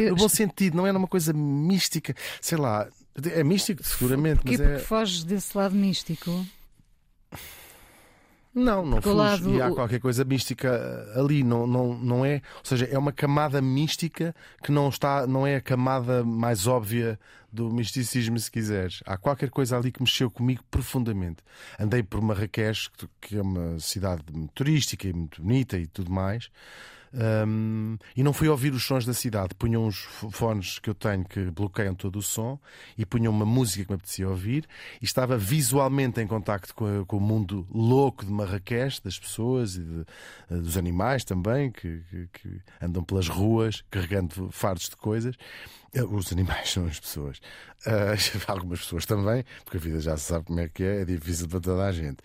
[0.09, 2.88] No bom sentido, não era uma coisa mística, sei lá.
[3.23, 4.57] É místico, seguramente, Porquê?
[4.57, 4.69] mas é.
[4.73, 6.45] Porque foges desse lado místico.
[8.58, 9.16] Não, não fujo.
[9.16, 9.53] Lado...
[9.53, 12.41] E há qualquer coisa mística ali, não, não, não é.
[12.55, 17.20] Ou seja, é uma camada mística que não está, não é a camada mais óbvia
[17.53, 19.03] do misticismo, se quiseres.
[19.05, 21.43] Há qualquer coisa ali que mexeu comigo profundamente.
[21.80, 22.89] Andei por Marrakech,
[23.22, 24.24] que é uma cidade
[24.55, 26.49] turística e muito bonita e tudo mais.
[27.14, 29.55] Um, e não fui ouvir os sons da cidade.
[29.55, 29.97] Punham uns
[30.32, 32.60] fones que eu tenho que bloqueiam todo o som
[32.97, 34.68] e punham uma música que me apetecia ouvir.
[35.01, 39.84] E estava visualmente em contacto com, com o mundo louco de Marrakech, das pessoas e
[39.84, 40.05] de,
[40.51, 45.36] eh, dos animais também, que, que, que, andam pelas ruas carregando fardos de coisas.
[45.93, 47.38] Eh, os animais são as pessoas.
[47.86, 51.05] Uh, algumas pessoas também, porque a vida já se sabe como é que é, é
[51.05, 52.18] difícil para toda a gente.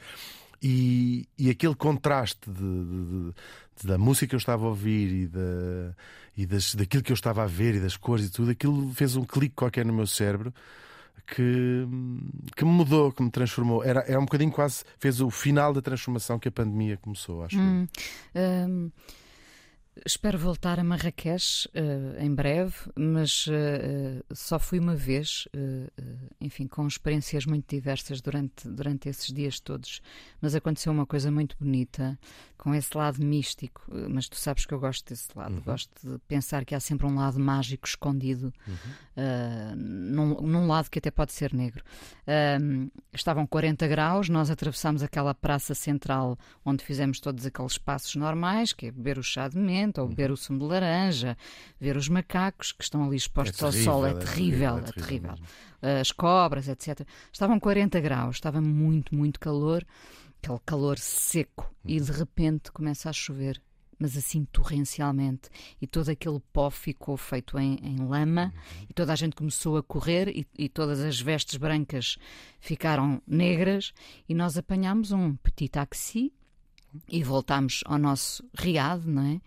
[0.63, 3.35] E, e aquele contraste de, de,
[3.81, 5.97] de, da música que eu estava a ouvir e, da,
[6.37, 9.17] e das, daquilo que eu estava a ver e das cores e tudo, aquilo fez
[9.17, 10.55] um clique qualquer no meu cérebro
[11.27, 11.87] que,
[12.57, 13.83] que me mudou, que me transformou.
[13.83, 17.59] Era, era um bocadinho quase, fez o final da transformação que a pandemia começou, acho.
[17.59, 17.89] Hum,
[18.35, 18.91] hum,
[20.07, 25.93] Espero voltar a Marrakech uh, em breve, mas uh, só fui uma vez, uh,
[26.41, 30.01] enfim, com experiências muito diversas durante, durante esses dias todos.
[30.41, 32.19] Mas aconteceu uma coisa muito bonita,
[32.57, 33.85] com esse lado místico.
[34.09, 35.63] Mas tu sabes que eu gosto desse lado, uhum.
[35.63, 39.77] gosto de pensar que há sempre um lado mágico escondido, uhum.
[39.77, 41.85] num, num, lado que até pode ser negro.
[43.13, 48.87] estavam 40 graus, nós atravessámos aquela praça central onde fizemos todos aqueles passos normais, que
[48.87, 51.37] é beber o chá de menta ou beber o sumo de laranja,
[51.81, 54.83] ver os macacos que estão ali expostos é terrível, ao sol, é, é terrível, é
[54.83, 55.31] terrível.
[55.31, 56.01] É terrível.
[56.01, 57.07] As cobras, etc.
[57.33, 59.85] Estavam 40 graus, estava muito, muito calor,
[60.43, 63.61] aquele calor seco, e de repente começa a chover
[64.03, 65.49] mas assim torrencialmente.
[65.81, 68.87] E todo aquele pó ficou feito em, em lama, uhum.
[68.91, 72.19] e toda a gente começou a correr, e, e, todas as vestes brancas
[72.59, 73.95] ficaram negras,
[74.29, 76.33] e nós apanhámos um petit taxi
[77.09, 79.41] e voltámos ao nosso riad, não é?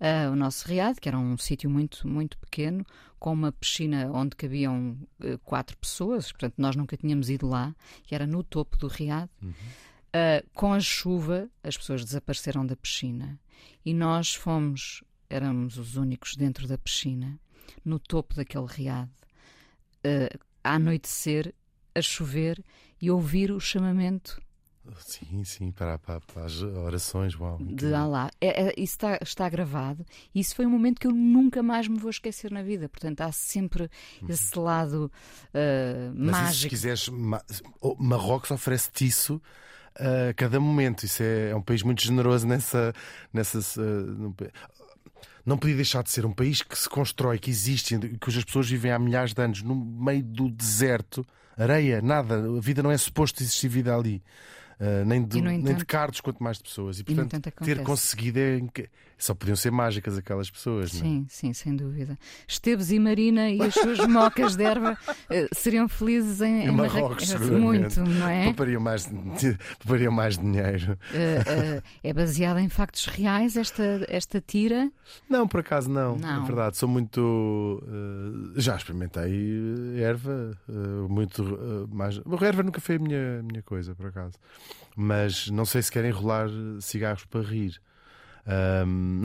[0.00, 2.84] Uh, o nosso riad, que era um sítio muito, muito pequeno,
[3.18, 7.74] com uma piscina onde cabiam uh, quatro pessoas, portanto nós nunca tínhamos ido lá,
[8.04, 9.28] que era no topo do riad.
[9.42, 9.50] Uhum.
[9.50, 13.38] Uh, com a chuva, as pessoas desapareceram da piscina
[13.84, 17.38] e nós fomos, éramos os únicos dentro da piscina,
[17.84, 19.10] no topo daquele riad,
[20.64, 21.54] a anoitecer,
[21.94, 22.64] a chover
[23.00, 24.40] e ouvir o chamamento
[25.00, 27.38] Sim, sim, para, para, para as orações.
[27.38, 28.30] Uau, de Allah.
[28.40, 30.04] É, é, isso está, está gravado.
[30.34, 32.88] E isso foi um momento que eu nunca mais me vou esquecer na vida.
[32.88, 33.90] Portanto, há sempre
[34.22, 34.28] uhum.
[34.28, 35.10] esse lado
[35.48, 36.62] uh, Mas mágico.
[36.62, 37.10] se quiseres,
[37.98, 39.40] Marrocos oferece-te isso
[39.94, 41.04] a cada momento.
[41.04, 42.94] Isso é, é, um país muito generoso nessa.
[43.32, 44.34] nessa uh,
[45.44, 48.92] não podia deixar de ser um país que se constrói, que existe, cujas pessoas vivem
[48.92, 51.26] há milhares de anos no meio do deserto,
[51.56, 52.34] areia, nada.
[52.34, 54.22] A vida não é suposto existir vida ali.
[54.80, 57.00] Uh, nem, de, entanto, nem de cardos, quanto mais de pessoas.
[57.00, 58.60] E, portanto, e ter conseguido é.
[59.18, 61.26] Só podiam ser mágicas aquelas pessoas, sim, não é?
[61.28, 62.16] Sim, sem dúvida.
[62.46, 66.70] Esteves e Marina e as suas mocas de erva uh, seriam felizes em, em, em
[66.70, 67.34] Marrocos.
[67.34, 68.44] Muito, não é?
[68.44, 69.10] Poupariam mais,
[69.82, 70.92] poupariam mais dinheiro.
[70.92, 74.88] Uh, é baseada em factos reais esta, esta tira?
[75.28, 76.16] Não, por acaso não.
[76.16, 76.44] não.
[76.44, 77.82] É verdade, sou muito.
[78.54, 80.56] já experimentei erva,
[81.08, 82.18] muito mais.
[82.18, 84.38] A erva nunca foi a minha, minha coisa, por acaso
[84.96, 86.48] mas não sei se querem enrolar
[86.80, 87.80] cigarros para rir.
[88.86, 89.22] Um...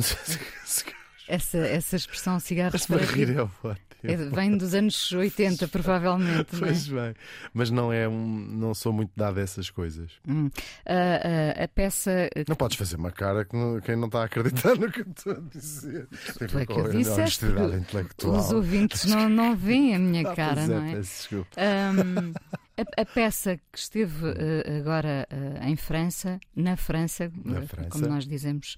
[1.27, 3.93] essa, essa expressão cigarros para, para rir, rir é ótimo.
[4.03, 6.57] É, vem dos anos 80, provavelmente.
[6.59, 7.05] Pois não é?
[7.05, 7.15] bem,
[7.53, 10.11] mas não é um, não sou muito dado a essas coisas.
[10.27, 10.47] Hum.
[10.47, 12.29] Uh, a peça.
[12.47, 15.05] Não podes fazer uma cara que não, quem não está a acreditar no que eu
[15.09, 16.07] estou a dizer.
[16.37, 18.35] Tu é que disseste, intelectual.
[18.35, 20.95] Os ouvintes não, não veem a minha ah, cara, não é?
[20.99, 21.49] Desculpa.
[21.57, 22.33] Um,
[22.77, 28.07] a, a, peça que esteve uh, agora uh, em França, na França, na França, como
[28.07, 28.75] nós dizemos,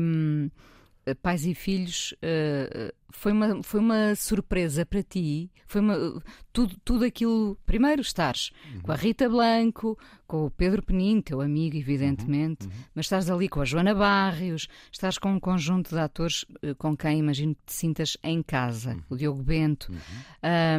[0.00, 0.50] um,
[1.20, 2.14] Pais e Filhos,
[3.10, 5.50] foi, uma, foi uma surpresa para ti.
[5.66, 7.58] Foi uma, tudo, tudo aquilo.
[7.66, 8.82] Primeiro, estares uhum.
[8.82, 9.98] com a Rita Blanco,
[10.28, 12.72] com o Pedro Penin, teu amigo, evidentemente, uhum.
[12.72, 12.84] Uhum.
[12.94, 16.44] mas estás ali com a Joana Barrios, estás com um conjunto de atores
[16.78, 19.02] com quem imagino que te sintas em casa, uhum.
[19.10, 19.92] o Diogo Bento.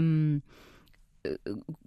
[0.02, 0.40] Um,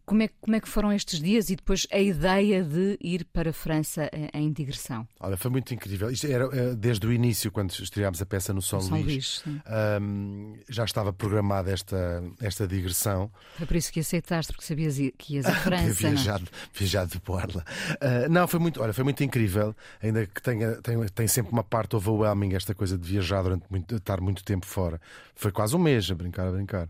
[0.06, 3.50] como é, como é que foram estes dias e depois a ideia de ir para
[3.50, 5.06] a França em digressão?
[5.20, 6.10] Olha, foi muito incrível.
[6.10, 9.60] Isto era eh, desde o início, quando estreámos a peça no São, São Luís, Luís
[10.00, 13.30] um, já estava programada esta, esta digressão.
[13.56, 15.92] Foi por isso que aceitaste, porque sabias que ias à França.
[15.92, 16.68] viajado, não?
[16.72, 17.64] viajado de Borla.
[17.92, 21.64] Uh, não, foi muito, olha, foi muito incrível, ainda que tenha, tem, tem sempre uma
[21.64, 25.00] parte overwhelming esta coisa de viajar durante muito, estar muito tempo fora.
[25.34, 26.88] Foi quase um mês a brincar, a brincar.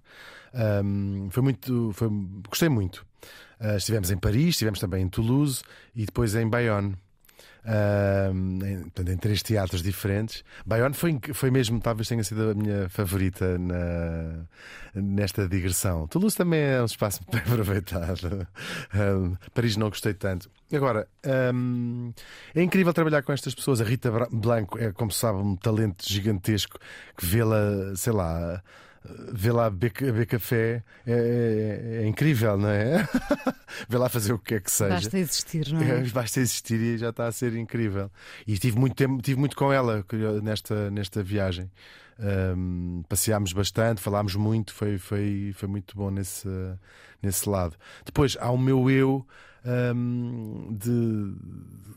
[0.56, 2.08] Um, foi muito, foi,
[2.48, 3.06] gostei muito.
[3.60, 5.62] Uh, estivemos em Paris, estivemos também em Toulouse
[5.94, 6.94] e depois em Bayonne.
[7.64, 8.32] Uh,
[8.64, 10.44] em, em, três teatros diferentes.
[10.64, 14.46] Bayonne foi, foi mesmo, talvez tenha sido a minha favorita na,
[14.94, 16.06] nesta digressão.
[16.06, 18.46] Toulouse também é um espaço bem aproveitado.
[19.52, 20.48] Paris não gostei tanto.
[20.72, 21.08] Agora,
[21.52, 22.12] um,
[22.54, 23.80] é incrível trabalhar com estas pessoas.
[23.80, 26.78] A Rita Blanco é, como se sabe, um talento gigantesco
[27.16, 28.62] que vê-la, sei lá
[29.32, 33.08] vê lá beber café é, é, é, incrível, não é?
[33.88, 34.94] vê lá fazer o que é que seja.
[34.94, 36.02] Basta existir, não é?
[36.04, 38.10] Basta existir e já está a ser incrível.
[38.46, 40.04] E tive muito tempo, tive muito com ela
[40.42, 41.70] nesta, nesta viagem.
[42.18, 46.48] Um, passeámos bastante, falámos muito, foi, foi, foi muito bom nesse,
[47.22, 47.76] nesse lado.
[48.04, 49.26] Depois há o meu eu
[49.66, 51.34] um, de,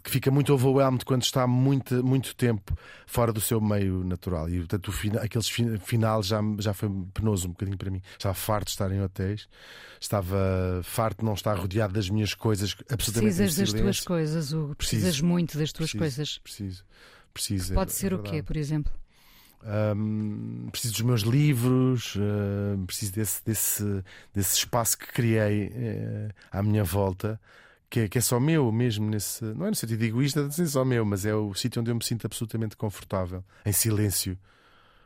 [0.04, 4.50] que fica muito overwhelmed quando está muito, muito tempo fora do seu meio natural.
[4.50, 8.02] E portanto, o final, aqueles final já, já foi penoso um bocadinho para mim.
[8.14, 9.48] Estava farto de estar em hotéis,
[10.00, 14.76] estava farto de não estar rodeado das minhas coisas absolutamente Precisas das tuas coisas, Hugo.
[14.76, 16.38] Precisas preciso, muito das tuas preciso, coisas.
[16.40, 16.84] Preciso.
[17.34, 18.92] preciso Pode é, ser é o quê, por exemplo?
[19.62, 24.04] Um, preciso dos meus livros, uh, preciso desse, desse,
[24.34, 27.40] desse espaço que criei uh, à minha volta,
[27.90, 29.10] que é, que é só meu mesmo.
[29.10, 31.96] Nesse, não é no sentido egoísta ser só meu, mas é o sítio onde eu
[31.96, 34.38] me sinto absolutamente confortável, em silêncio.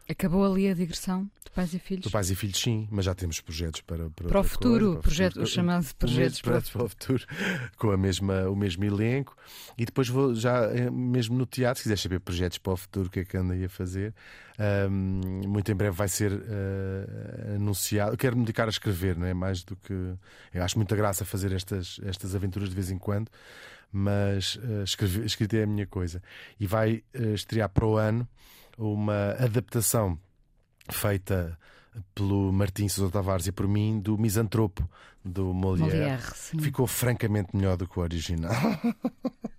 [0.09, 2.03] Acabou ali a digressão de pais e filhos?
[2.03, 5.01] De pais e filhos, sim, mas já temos projetos para, para, para o futuro, coisa,
[5.01, 7.25] projeto, o chamado projetos para, para, o futuro,
[7.77, 9.35] com a mesma, o mesmo elenco.
[9.77, 13.07] E depois vou já, eh, mesmo no teatro, se quiser saber projetos para o futuro,
[13.07, 14.13] o que é que ando aí a fazer,
[14.89, 18.13] um, muito em breve vai ser uh, anunciado.
[18.13, 19.33] Eu quero me dedicar a escrever, não é?
[19.33, 19.93] Mais do que.
[20.53, 23.29] Eu acho muita graça fazer estas, estas aventuras de vez em quando,
[23.91, 26.21] mas uh, escrever, escrita é a minha coisa.
[26.59, 28.27] E vai uh, estrear para o ano
[28.77, 30.17] uma adaptação
[30.89, 31.57] feita
[32.15, 34.87] pelo Martim Sousa Tavares e por mim do Misantropo
[35.23, 36.19] do Molière.
[36.19, 38.51] Molière Ficou francamente melhor do que o original.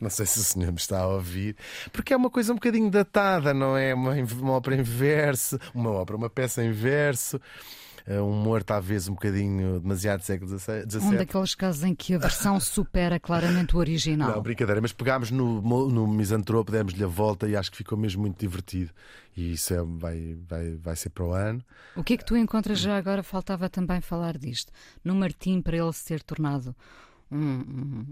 [0.00, 1.56] Não sei se o senhor me está a ouvir,
[1.92, 3.94] porque é uma coisa um bocadinho datada, não é?
[3.94, 7.40] Uma, uma ópera em verso, uma ópera, uma peça em verso.
[8.06, 11.02] Eh, um humor talvez um bocadinho demasiado século XVII.
[11.02, 14.32] Um daqueles casos em que a versão supera claramente o original.
[14.32, 18.22] Não, brincadeira, mas pegámos no, no Misantropo, demos-lhe a volta e acho que ficou mesmo
[18.22, 18.90] muito divertido.
[19.36, 21.62] E isso é, vai, vai, vai ser para o ano.
[21.96, 23.22] O que é que tu encontras já agora?
[23.22, 24.72] Faltava também falar disto.
[25.04, 26.74] No Martim, para ele se ter tornado
[27.30, 28.06] um, um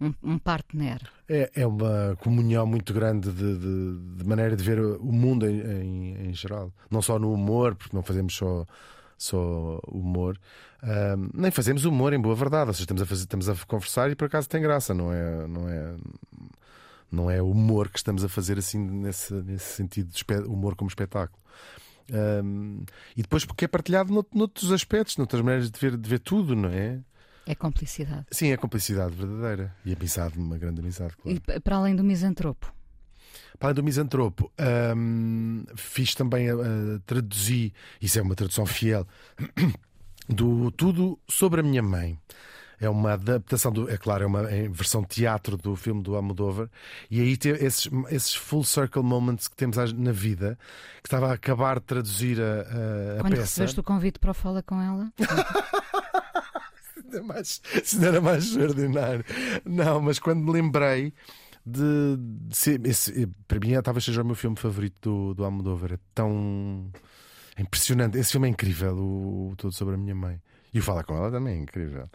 [0.00, 1.00] um, um partner.
[1.28, 5.60] É, é uma comunhão muito grande de, de, de maneira de ver o mundo em,
[5.60, 6.72] em, em, geral.
[6.90, 8.66] Não só no humor, porque não fazemos só,
[9.16, 10.38] só humor,
[10.82, 12.68] um, nem fazemos humor em boa verdade.
[12.68, 15.46] Ou seja, estamos a, fazer, estamos a conversar e por acaso tem graça, não é?
[15.46, 15.96] Não é
[17.10, 21.40] não é humor que estamos a fazer assim nesse, nesse sentido de humor como espetáculo.
[22.12, 22.84] Um,
[23.16, 26.68] e depois porque é partilhado noutros aspectos, noutras maneiras de ver, de ver tudo, não
[26.68, 27.00] é?
[27.46, 28.26] É cumplicidade.
[28.30, 29.74] Sim, é cumplicidade verdadeira.
[29.84, 31.40] E amizade, uma grande amizade, claro.
[31.54, 32.72] E para além do misantropo?
[33.58, 34.50] Para além do misantropo,
[34.96, 39.06] hum, fiz também, uh, traduzi, isso é uma tradução fiel,
[40.28, 42.18] do Tudo sobre a Minha Mãe.
[42.78, 46.68] É uma adaptação, do, é claro, é uma é versão teatro do filme do Almodóvar.
[47.10, 50.58] E aí tem esses, esses full circle moments que temos na vida,
[51.02, 53.22] que estava a acabar de traduzir a, a, a Quando peça.
[53.22, 55.10] Quando recebeste o convite para o Fala com ela?
[57.02, 59.24] ainda mais, isso ainda era mais extraordinário.
[59.64, 61.12] Não, mas quando me lembrei
[61.66, 65.94] de, de ser, esse, para mim talvez seja o meu filme favorito do, do Almodóvar.
[65.94, 66.90] É tão
[67.56, 68.18] é impressionante.
[68.18, 70.40] Esse filme é incrível, o, o Todo sobre a Minha Mãe.
[70.72, 72.08] E o Fala com ela também é incrível.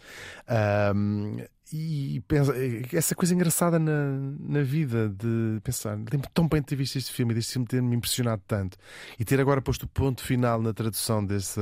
[0.96, 1.38] Um,
[1.74, 2.54] e pensa,
[2.94, 7.12] essa coisa engraçada na, na vida de pensar, lembro tão bem de ter visto este
[7.12, 8.78] filme e deste filme ter-me impressionado tanto
[9.18, 11.62] e ter agora posto o ponto final na tradução desse,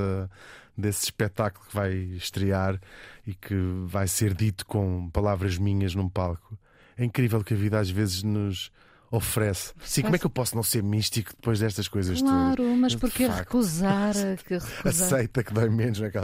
[0.75, 2.79] desse espetáculo que vai estrear
[3.25, 6.57] e que vai ser dito com palavras minhas num palco.
[6.99, 8.69] É incrível que a vida às vezes nos
[9.09, 9.73] oferece.
[9.83, 12.77] Sim, como é que eu posso não ser místico depois destas coisas claro, todas?
[12.77, 14.13] mas porque recusar,
[14.45, 14.87] que recusar.
[14.87, 16.19] Aceita que dói menos, não é que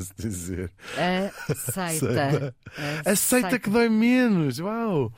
[0.00, 0.72] se dizer.
[0.96, 1.52] Aceita.
[1.52, 2.54] Aceita.
[2.76, 3.10] Aceita.
[3.10, 4.58] Aceita que dói menos.
[4.58, 5.12] Uau!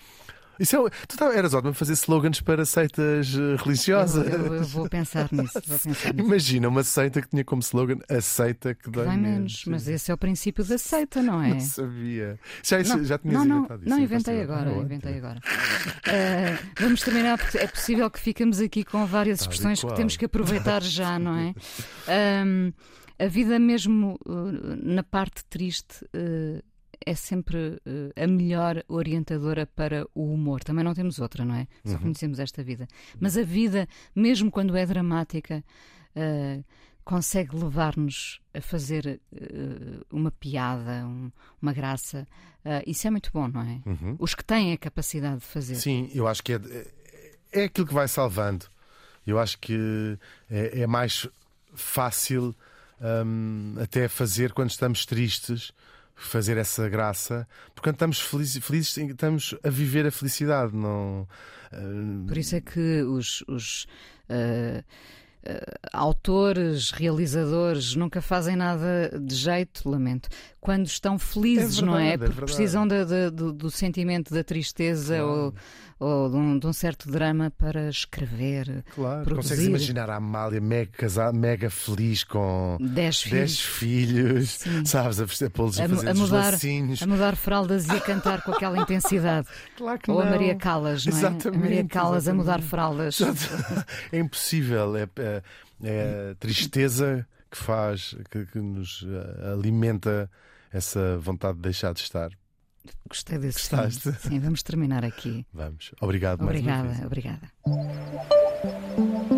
[0.59, 4.27] Isso é, tu tá, eras ótimo fazer slogans para seitas eh, religiosas.
[4.27, 6.27] Eu, eu, eu vou, pensar nisso, vou pensar nisso.
[6.27, 9.23] Imagina uma seita que tinha como slogan aceita que dói menos.
[9.23, 9.65] menos.
[9.67, 11.51] Mas esse é o princípio da seita, não é?
[11.51, 12.39] Não sabia.
[12.63, 13.91] Já, não, já tinhas não, inventado isso.
[13.91, 14.73] Não, inventei agora.
[14.73, 15.39] Inventei agora.
[15.39, 20.25] Uh, vamos terminar porque é possível que ficamos aqui com várias expressões que temos que
[20.25, 21.55] aproveitar já, não é?
[22.45, 22.73] Um,
[23.19, 26.05] a vida mesmo uh, na parte triste.
[26.15, 26.63] Uh,
[27.05, 30.63] é sempre uh, a melhor orientadora para o humor.
[30.63, 31.67] Também não temos outra, não é?
[31.85, 31.99] Só uhum.
[31.99, 32.87] conhecemos esta vida.
[33.21, 35.65] Mas a vida, mesmo quando é dramática,
[36.17, 36.65] uh,
[37.05, 41.31] consegue levar-nos a fazer uh, uma piada, um,
[41.61, 42.27] uma graça.
[42.87, 43.81] isso é muito bom, não é?
[43.87, 44.17] Uhum.
[44.19, 45.77] Os que têm a capacidade de fazer.
[45.77, 46.61] Sim, eu acho que é,
[47.53, 48.67] é aquilo que vai salvando.
[49.27, 50.19] Eu acho que
[50.51, 51.29] é, é mais
[51.75, 52.55] fácil
[53.01, 55.73] um, até fazer quando estamos tristes
[56.19, 61.27] fazer essa graça, porque estamos felizes, felizes, estamos a viver a felicidade, não.
[61.73, 62.27] Uh...
[62.27, 63.87] Por isso é que os, os
[64.29, 70.29] uh, uh, autores, realizadores nunca fazem nada de jeito, lamento.
[70.69, 72.13] Quando estão felizes, é verdade, não é?
[72.13, 75.31] é porque é precisam de, de, do, do, sentimento da tristeza claro.
[75.31, 75.55] ou
[75.99, 78.85] ou de um, de um certo drama para escrever.
[78.95, 79.49] Claro, produzir.
[79.49, 84.85] consegues imaginar a Amália mega, casada, mega feliz com 10 filhos, filhos Sim.
[84.85, 86.55] sabes, a, pô-los a, a, fazer a mudar,
[87.01, 89.49] a mudar fraldas e a cantar com aquela intensidade.
[89.77, 90.27] Claro que ou não.
[90.27, 91.19] a Maria Callas, não é?
[91.19, 92.49] Exatamente, a Maria Callas exatamente.
[92.49, 93.19] a mudar fraldas.
[94.13, 95.43] É impossível, é, é,
[95.83, 100.31] é tristeza que faz, que, que nos eh, alimenta
[100.73, 102.31] essa vontade de deixar de estar.
[103.09, 104.13] Gostei desse Gostaste?
[104.21, 105.47] Sim, vamos terminar aqui.
[105.53, 105.93] Vamos.
[106.01, 107.05] Obrigado obrigada, mais uma vez.
[107.05, 109.38] Obrigada, obrigada.